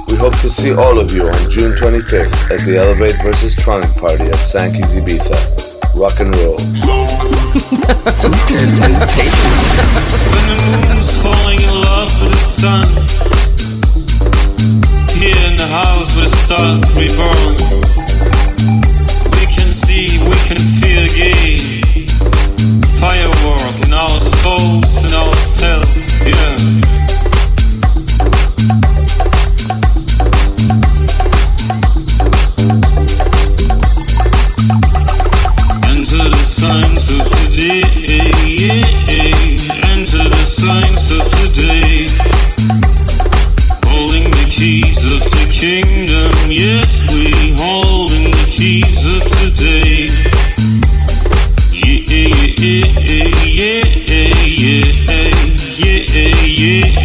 We 0.09 0.17
hope 0.17 0.37
to 0.43 0.49
see 0.49 0.73
all 0.73 0.99
of 0.99 1.13
you 1.13 1.29
on 1.29 1.51
June 1.51 1.73
25th 1.77 2.51
at 2.51 2.61
the 2.65 2.77
Elevate 2.77 3.17
vs. 3.23 3.57
Tronic 3.57 3.93
party 4.01 4.25
at 4.25 4.37
Sankey's 4.37 4.95
Ibiza. 4.95 5.35
Rock 5.97 6.21
and 6.21 6.35
roll. 6.37 6.59
Sensations. 8.11 9.15
In. 15.25 15.35
Here 15.35 15.47
in 15.49 15.57
the 15.57 15.67
house 15.67 16.15
where 16.17 16.27
the 16.27 16.37
stars 16.45 16.85
reborn. 16.93 17.57
We 19.33 19.45
can 19.49 19.73
see, 19.73 20.21
we 20.21 20.37
can 20.45 20.61
feel 20.61 21.01
again. 21.01 21.81
Firework 23.01 23.77
in 23.81 23.93
our 23.95 24.21
souls 24.21 25.03
and 25.03 25.15
ourselves, 25.15 26.21
yeah. 26.29 26.61
Enter 35.89 36.29
the 36.29 36.45
signs 36.45 37.09
of 37.17 37.25
today. 37.33 37.81
Enter 39.89 40.29
the 40.29 40.45
signs 40.45 41.11
of 41.17 41.25
today. 41.33 42.13
Holding 43.89 44.31
the 44.31 44.47
keys 44.51 45.04
kingdom. 45.65 46.31
Yes, 46.51 47.01
we 47.11 47.25
holding 47.57 48.31
the 48.31 48.45
keys 48.55 49.01
of 49.17 49.23
today. 49.33 50.09
Yeah, 51.73 52.05
yeah, 52.13 52.85
yeah, 53.01 53.85
yeah, 54.45 54.85
yeah, 55.79 56.35
yeah. 56.45 57.04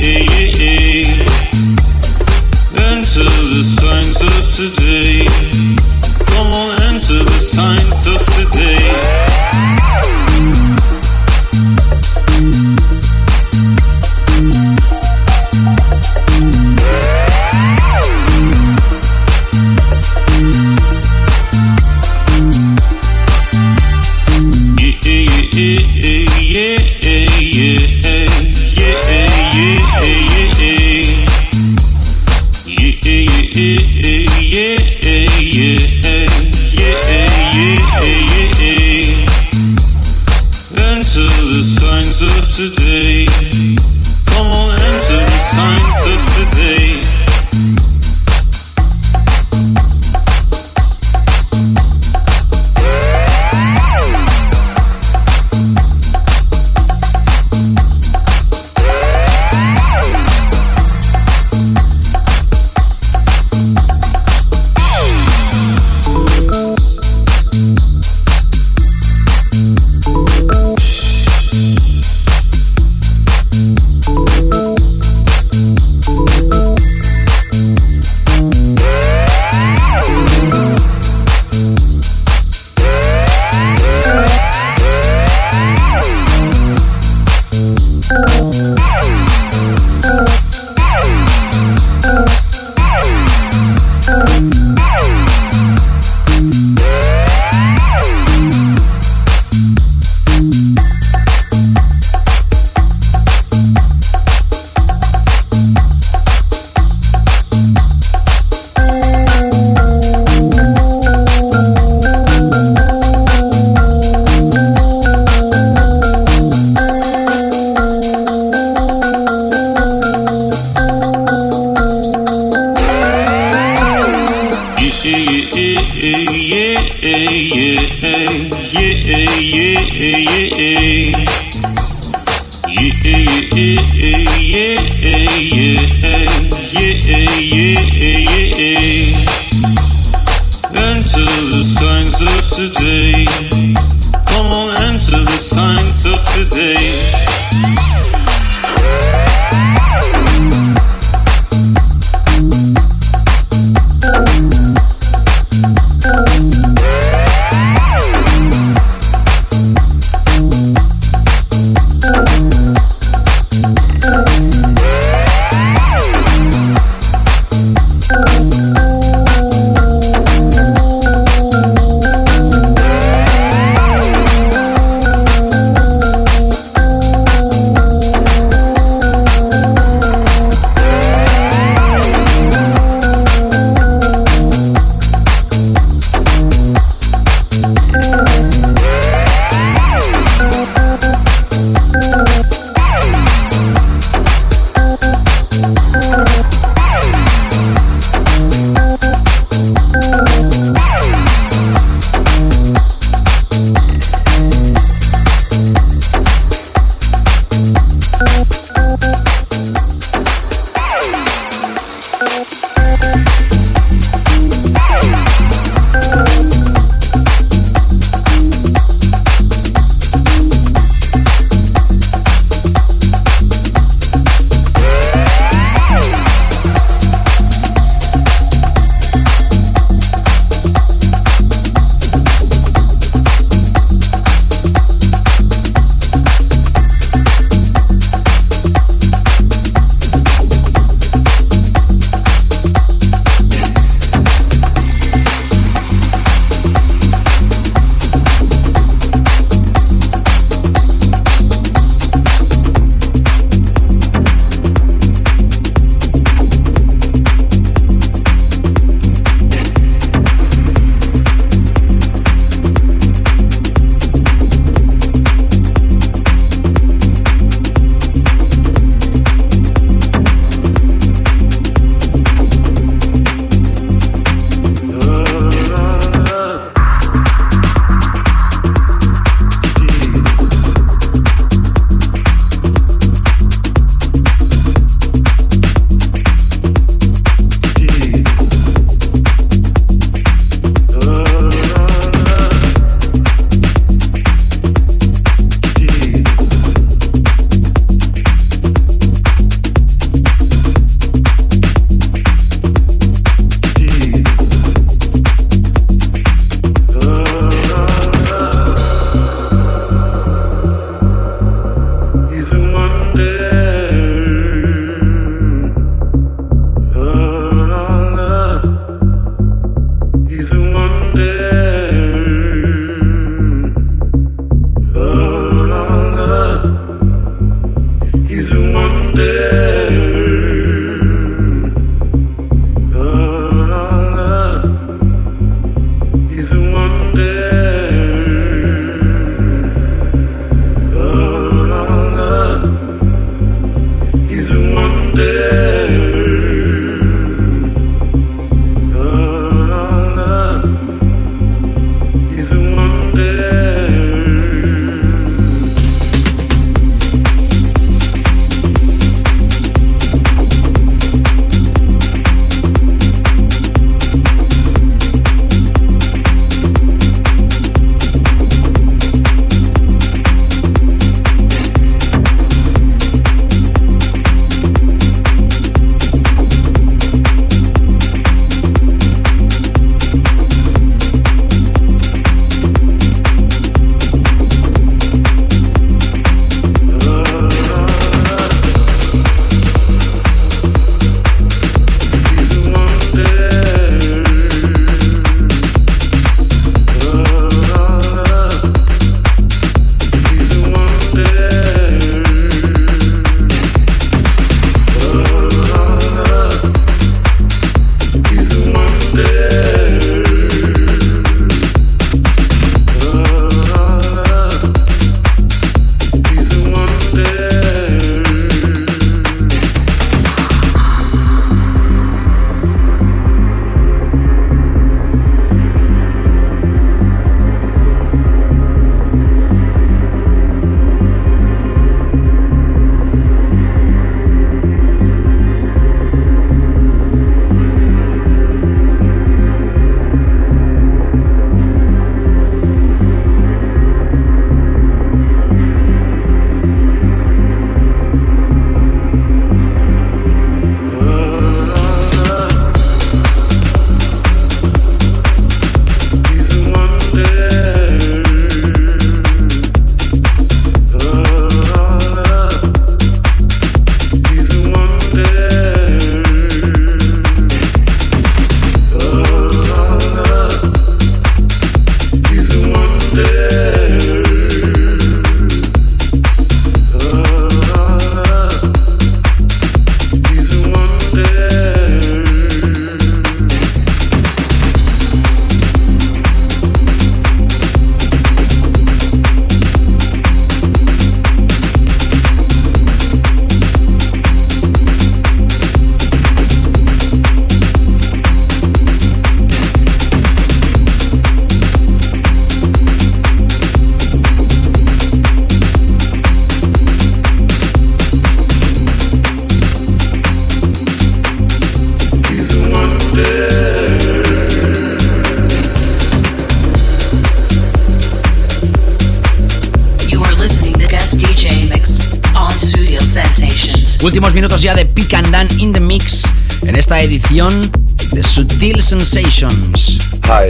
Sensations. 529.19 529.99
Hi, 530.23 530.45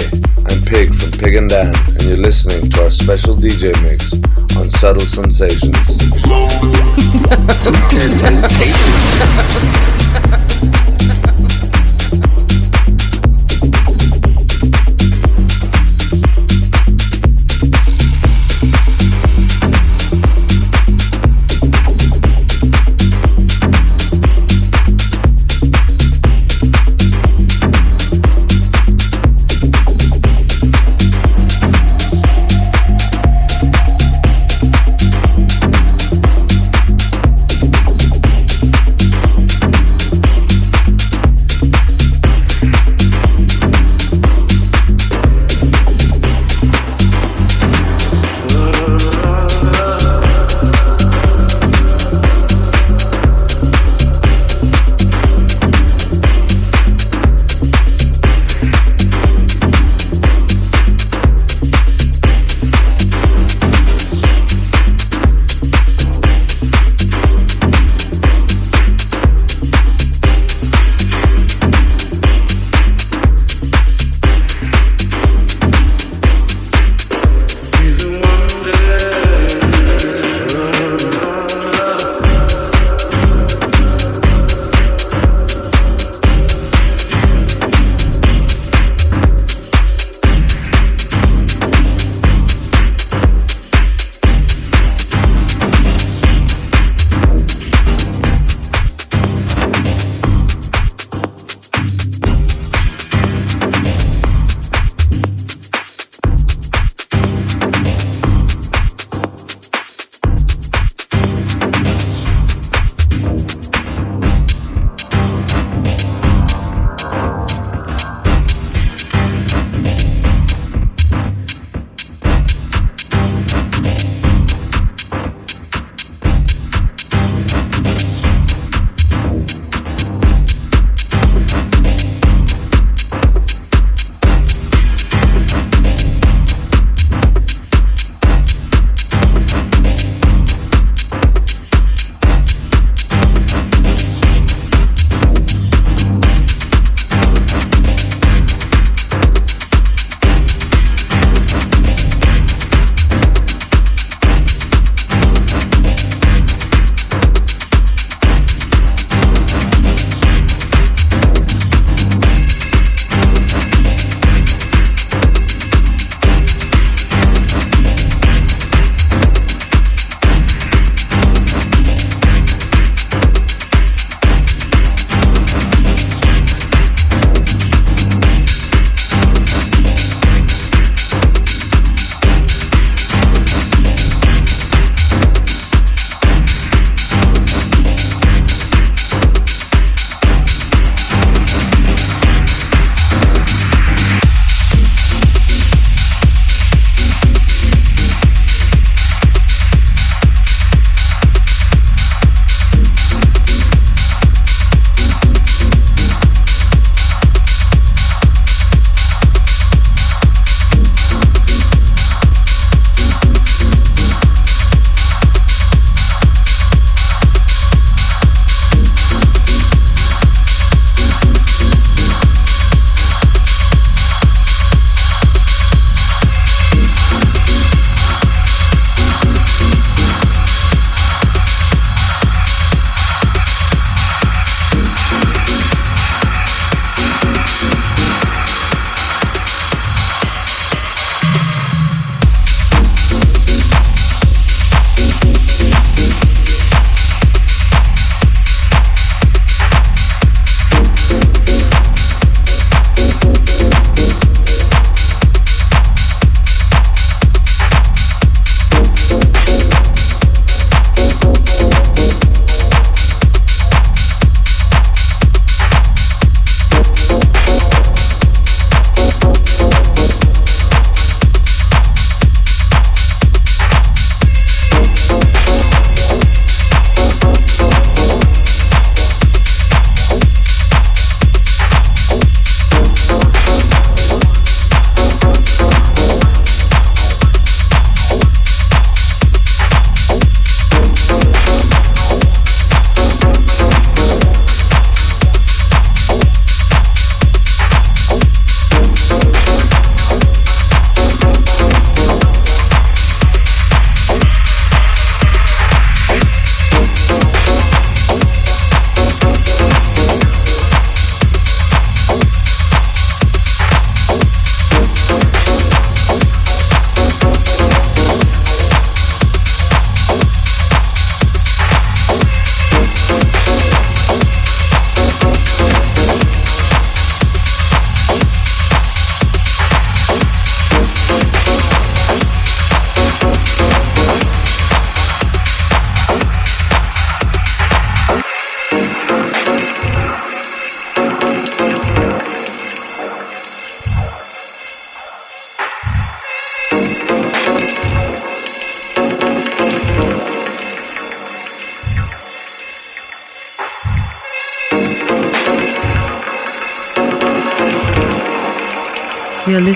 I'm 0.45 0.61
Pig 0.61 0.93
from 0.93 1.09
Pig 1.13 1.35
and 1.37 1.49
Dan, 1.49 1.73
and 1.73 2.03
you're 2.03 2.17
listening 2.17 2.69
to 2.69 2.83
our 2.83 2.91
special 2.91 3.35
DJ 3.35 3.73
mix 3.81 4.13
on 4.57 4.69
Subtle 4.69 5.01
Sensations. 5.01 5.75
Subtle 7.57 7.99
Sensations. 8.11 8.68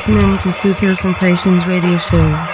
Listening 0.05 0.37
to 0.39 0.49
Sutil 0.49 0.97
Sensations 0.97 1.65
Radio 1.65 1.97
Show. 1.97 2.52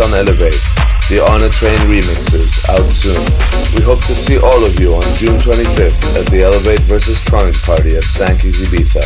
On 0.00 0.12
Elevate, 0.14 0.60
the 1.08 1.20
On 1.20 1.42
a 1.42 1.48
Train 1.48 1.78
remixes, 1.88 2.60
out 2.68 2.92
soon. 2.92 3.16
We 3.74 3.82
hope 3.82 4.04
to 4.06 4.14
see 4.14 4.38
all 4.38 4.64
of 4.64 4.78
you 4.78 4.94
on 4.94 5.02
June 5.14 5.38
25th 5.38 6.20
at 6.20 6.26
the 6.26 6.42
Elevate 6.42 6.80
vs. 6.80 7.20
Tronic 7.22 7.56
party 7.64 7.96
at 7.96 8.04
Sankey's 8.04 8.60
Ibiza. 8.60 9.02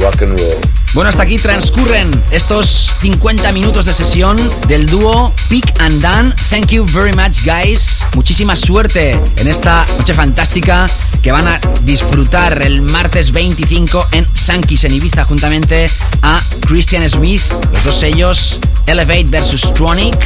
Rock 0.00 0.22
and 0.22 0.38
roll. 0.38 0.60
Bueno, 0.94 1.10
hasta 1.10 1.22
aquí 1.22 1.38
transcurren 1.38 2.10
estos 2.30 2.92
50 3.00 3.52
minutos 3.52 3.84
de 3.84 3.92
sesión 3.94 4.38
del 4.68 4.86
dúo 4.86 5.34
Pick 5.48 5.74
and 5.80 6.00
Dan. 6.00 6.34
Thank 6.50 6.68
you 6.68 6.86
very 6.86 7.12
much, 7.12 7.44
guys. 7.44 8.06
Muchísima 8.14 8.56
suerte 8.56 9.18
en 9.36 9.48
esta 9.48 9.86
noche 9.98 10.14
fantástica 10.14 10.88
que 11.22 11.32
van 11.32 11.46
a 11.46 11.60
disfrutar 11.82 12.62
el 12.62 12.82
martes 12.82 13.32
25 13.32 14.08
en 14.12 14.26
Sankis 14.34 14.84
en 14.84 14.94
Ibiza 14.94 15.24
juntamente 15.24 15.90
a 16.22 16.40
Christian 16.66 17.08
Smith, 17.08 17.42
los 17.72 17.84
dos 17.84 17.94
sellos 17.94 18.58
Elevate 18.86 19.24
versus 19.24 19.72
Tronic. 19.74 20.16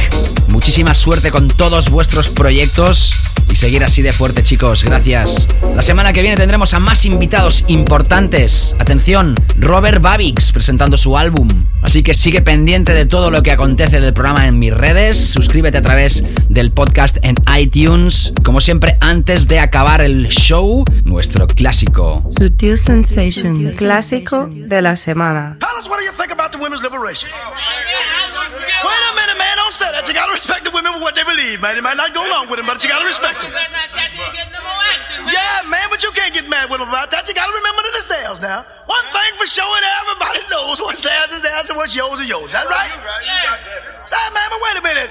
Muchísima 0.48 0.94
suerte 0.94 1.30
con 1.30 1.48
todos 1.48 1.90
vuestros 1.90 2.30
proyectos 2.30 3.14
y 3.50 3.56
seguir 3.56 3.84
así 3.84 4.02
de 4.02 4.12
fuerte, 4.12 4.42
chicos. 4.42 4.84
Gracias. 4.84 5.48
La 5.74 5.82
semana 5.82 6.12
que 6.12 6.22
viene 6.22 6.36
tendremos 6.36 6.74
a 6.74 6.80
más 6.80 7.04
invitados 7.04 7.64
importantes. 7.68 8.74
Atención, 8.78 9.34
Robert 9.58 10.02
Babix 10.02 10.52
presentando 10.52 10.96
su 10.96 11.16
álbum. 11.16 11.48
Así 11.86 12.02
que 12.02 12.14
sigue 12.14 12.42
pendiente 12.42 12.92
de 12.92 13.06
todo 13.06 13.30
lo 13.30 13.44
que 13.44 13.52
acontece 13.52 14.00
del 14.00 14.12
programa 14.12 14.48
en 14.48 14.58
mis 14.58 14.74
redes. 14.74 15.16
Suscríbete 15.16 15.78
a 15.78 15.82
través 15.82 16.24
del 16.48 16.72
podcast 16.72 17.18
en 17.22 17.36
iTunes. 17.56 18.32
Como 18.44 18.60
siempre, 18.60 18.98
antes 19.00 19.46
de 19.46 19.60
acabar 19.60 20.00
el 20.00 20.26
show, 20.26 20.84
nuestro 21.04 21.46
clásico. 21.46 22.24
Sutil 22.36 22.76
Sensations, 22.76 23.76
clásico 23.76 24.48
de 24.50 24.82
la 24.82 24.96
semana. 24.96 25.58
Fellas, 25.60 25.86
what 25.88 26.00
do 26.00 26.04
you 26.04 26.12
think 26.18 26.32
about 26.32 26.50
the 26.50 26.58
women's 26.58 26.82
liberation? 26.82 27.30
Wait 27.30 29.02
a 29.08 29.14
minute, 29.14 29.38
man. 29.38 29.56
Don't 29.56 29.72
say 29.72 29.86
that. 29.92 30.08
You 30.08 30.14
gotta 30.14 30.32
respect 30.32 30.64
the 30.64 30.72
women 30.74 30.92
for 30.92 31.00
what 31.00 31.14
they 31.14 31.22
believe, 31.22 31.62
man. 31.62 31.76
You 31.76 31.82
might 31.82 31.96
not 31.96 32.12
go 32.12 32.26
along 32.26 32.50
with 32.50 32.58
them, 32.58 32.66
but 32.66 32.82
you 32.82 32.90
gotta 32.90 33.06
respect 33.06 33.42
them. 33.42 33.52
Yeah, 35.26 35.68
man, 35.68 35.88
but 35.90 36.02
you 36.02 36.10
can't 36.12 36.34
get 36.34 36.48
mad 36.48 36.70
with 36.70 36.80
them 36.80 36.88
about 36.88 37.10
that. 37.10 37.26
You 37.28 37.34
gotta 37.34 37.52
remember 37.52 37.82
it's 37.96 38.08
theirs 38.08 38.40
now. 38.40 38.64
One 38.86 39.06
thing 39.12 39.32
for 39.38 39.46
sure, 39.46 39.64
everybody 40.00 40.40
knows 40.50 40.80
what's 40.80 41.02
theirs 41.02 41.30
is 41.32 41.42
theirs 41.42 41.68
and 41.70 41.78
what's 41.78 41.94
yours 41.96 42.20
is 42.20 42.28
yours. 42.28 42.52
That 42.52 42.68
right? 42.68 42.92
Wait 44.62 44.76
a 44.76 44.82
minute. 44.82 45.10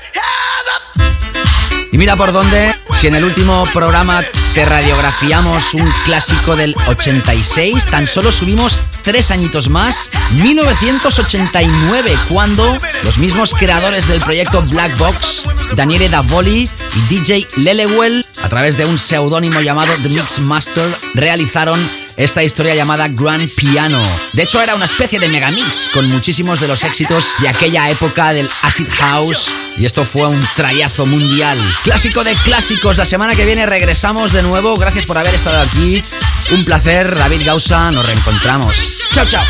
Y 1.91 1.97
mira 1.97 2.15
por 2.15 2.31
dónde, 2.33 2.73
si 2.99 3.07
en 3.07 3.15
el 3.15 3.23
último 3.23 3.65
programa 3.73 4.21
te 4.53 4.65
radiografiamos 4.65 5.73
un 5.73 5.89
clásico 6.03 6.55
del 6.55 6.75
86, 6.87 7.89
tan 7.89 8.05
solo 8.05 8.31
subimos 8.31 8.81
tres 9.05 9.29
añitos 9.29 9.69
más, 9.69 10.09
1989, 10.41 12.17
cuando 12.27 12.75
los 13.03 13.19
mismos 13.19 13.53
creadores 13.53 14.07
del 14.07 14.19
proyecto 14.19 14.61
Black 14.63 14.97
Box, 14.97 15.43
Daniele 15.75 16.09
Davoli 16.09 16.67
y 16.95 17.01
DJ 17.07 17.47
Lelewell, 17.57 18.25
a 18.41 18.49
través 18.49 18.77
de 18.77 18.85
un 18.85 18.97
seudónimo 18.97 19.61
llamado 19.61 19.93
The 20.01 20.09
Mix 20.09 20.39
Master, 20.39 20.89
realizaron 21.13 21.79
esta 22.17 22.43
historia 22.43 22.75
llamada 22.75 23.07
Grand 23.09 23.49
Piano. 23.55 24.01
De 24.33 24.43
hecho, 24.43 24.61
era 24.61 24.75
una 24.75 24.85
especie 24.85 25.19
de 25.19 25.27
megamix 25.27 25.89
con 25.93 26.07
muchísimos 26.09 26.59
de 26.59 26.67
los 26.67 26.83
éxitos 26.83 27.33
de 27.39 27.49
aquella 27.49 27.89
época 27.89 28.33
del 28.33 28.49
Acid 28.61 28.87
House. 28.97 29.51
Y 29.77 29.85
esto 29.85 30.05
fue 30.05 30.27
un 30.27 30.47
trayazo 30.55 31.05
mundial. 31.05 31.59
Clásico 31.83 32.23
de 32.23 32.33
clásicos. 32.35 32.97
La 32.97 33.05
semana 33.05 33.35
que 33.35 33.45
viene 33.45 33.65
regresamos 33.65 34.31
de 34.31 34.43
nuevo. 34.43 34.75
Gracias 34.75 35.05
por 35.05 35.17
haber 35.17 35.35
estado 35.35 35.61
aquí. 35.61 36.03
Un 36.51 36.63
placer, 36.63 37.15
David 37.15 37.41
Gausa. 37.45 37.91
Nos 37.91 38.05
reencontramos. 38.05 39.03
Chao, 39.13 39.25
chao. 39.25 39.43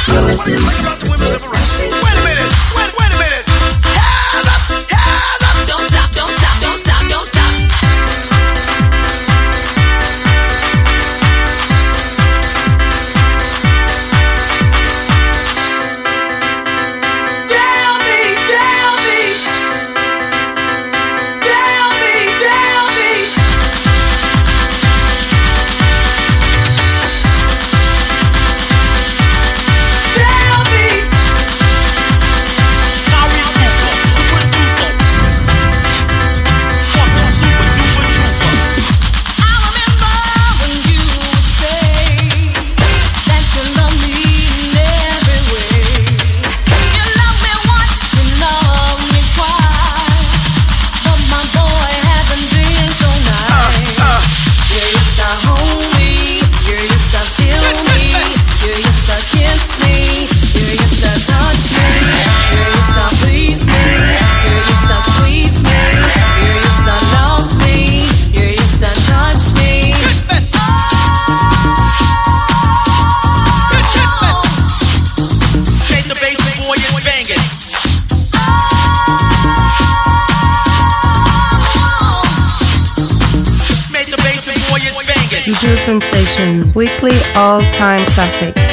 All-time 87.35 88.05
classic. 88.05 88.64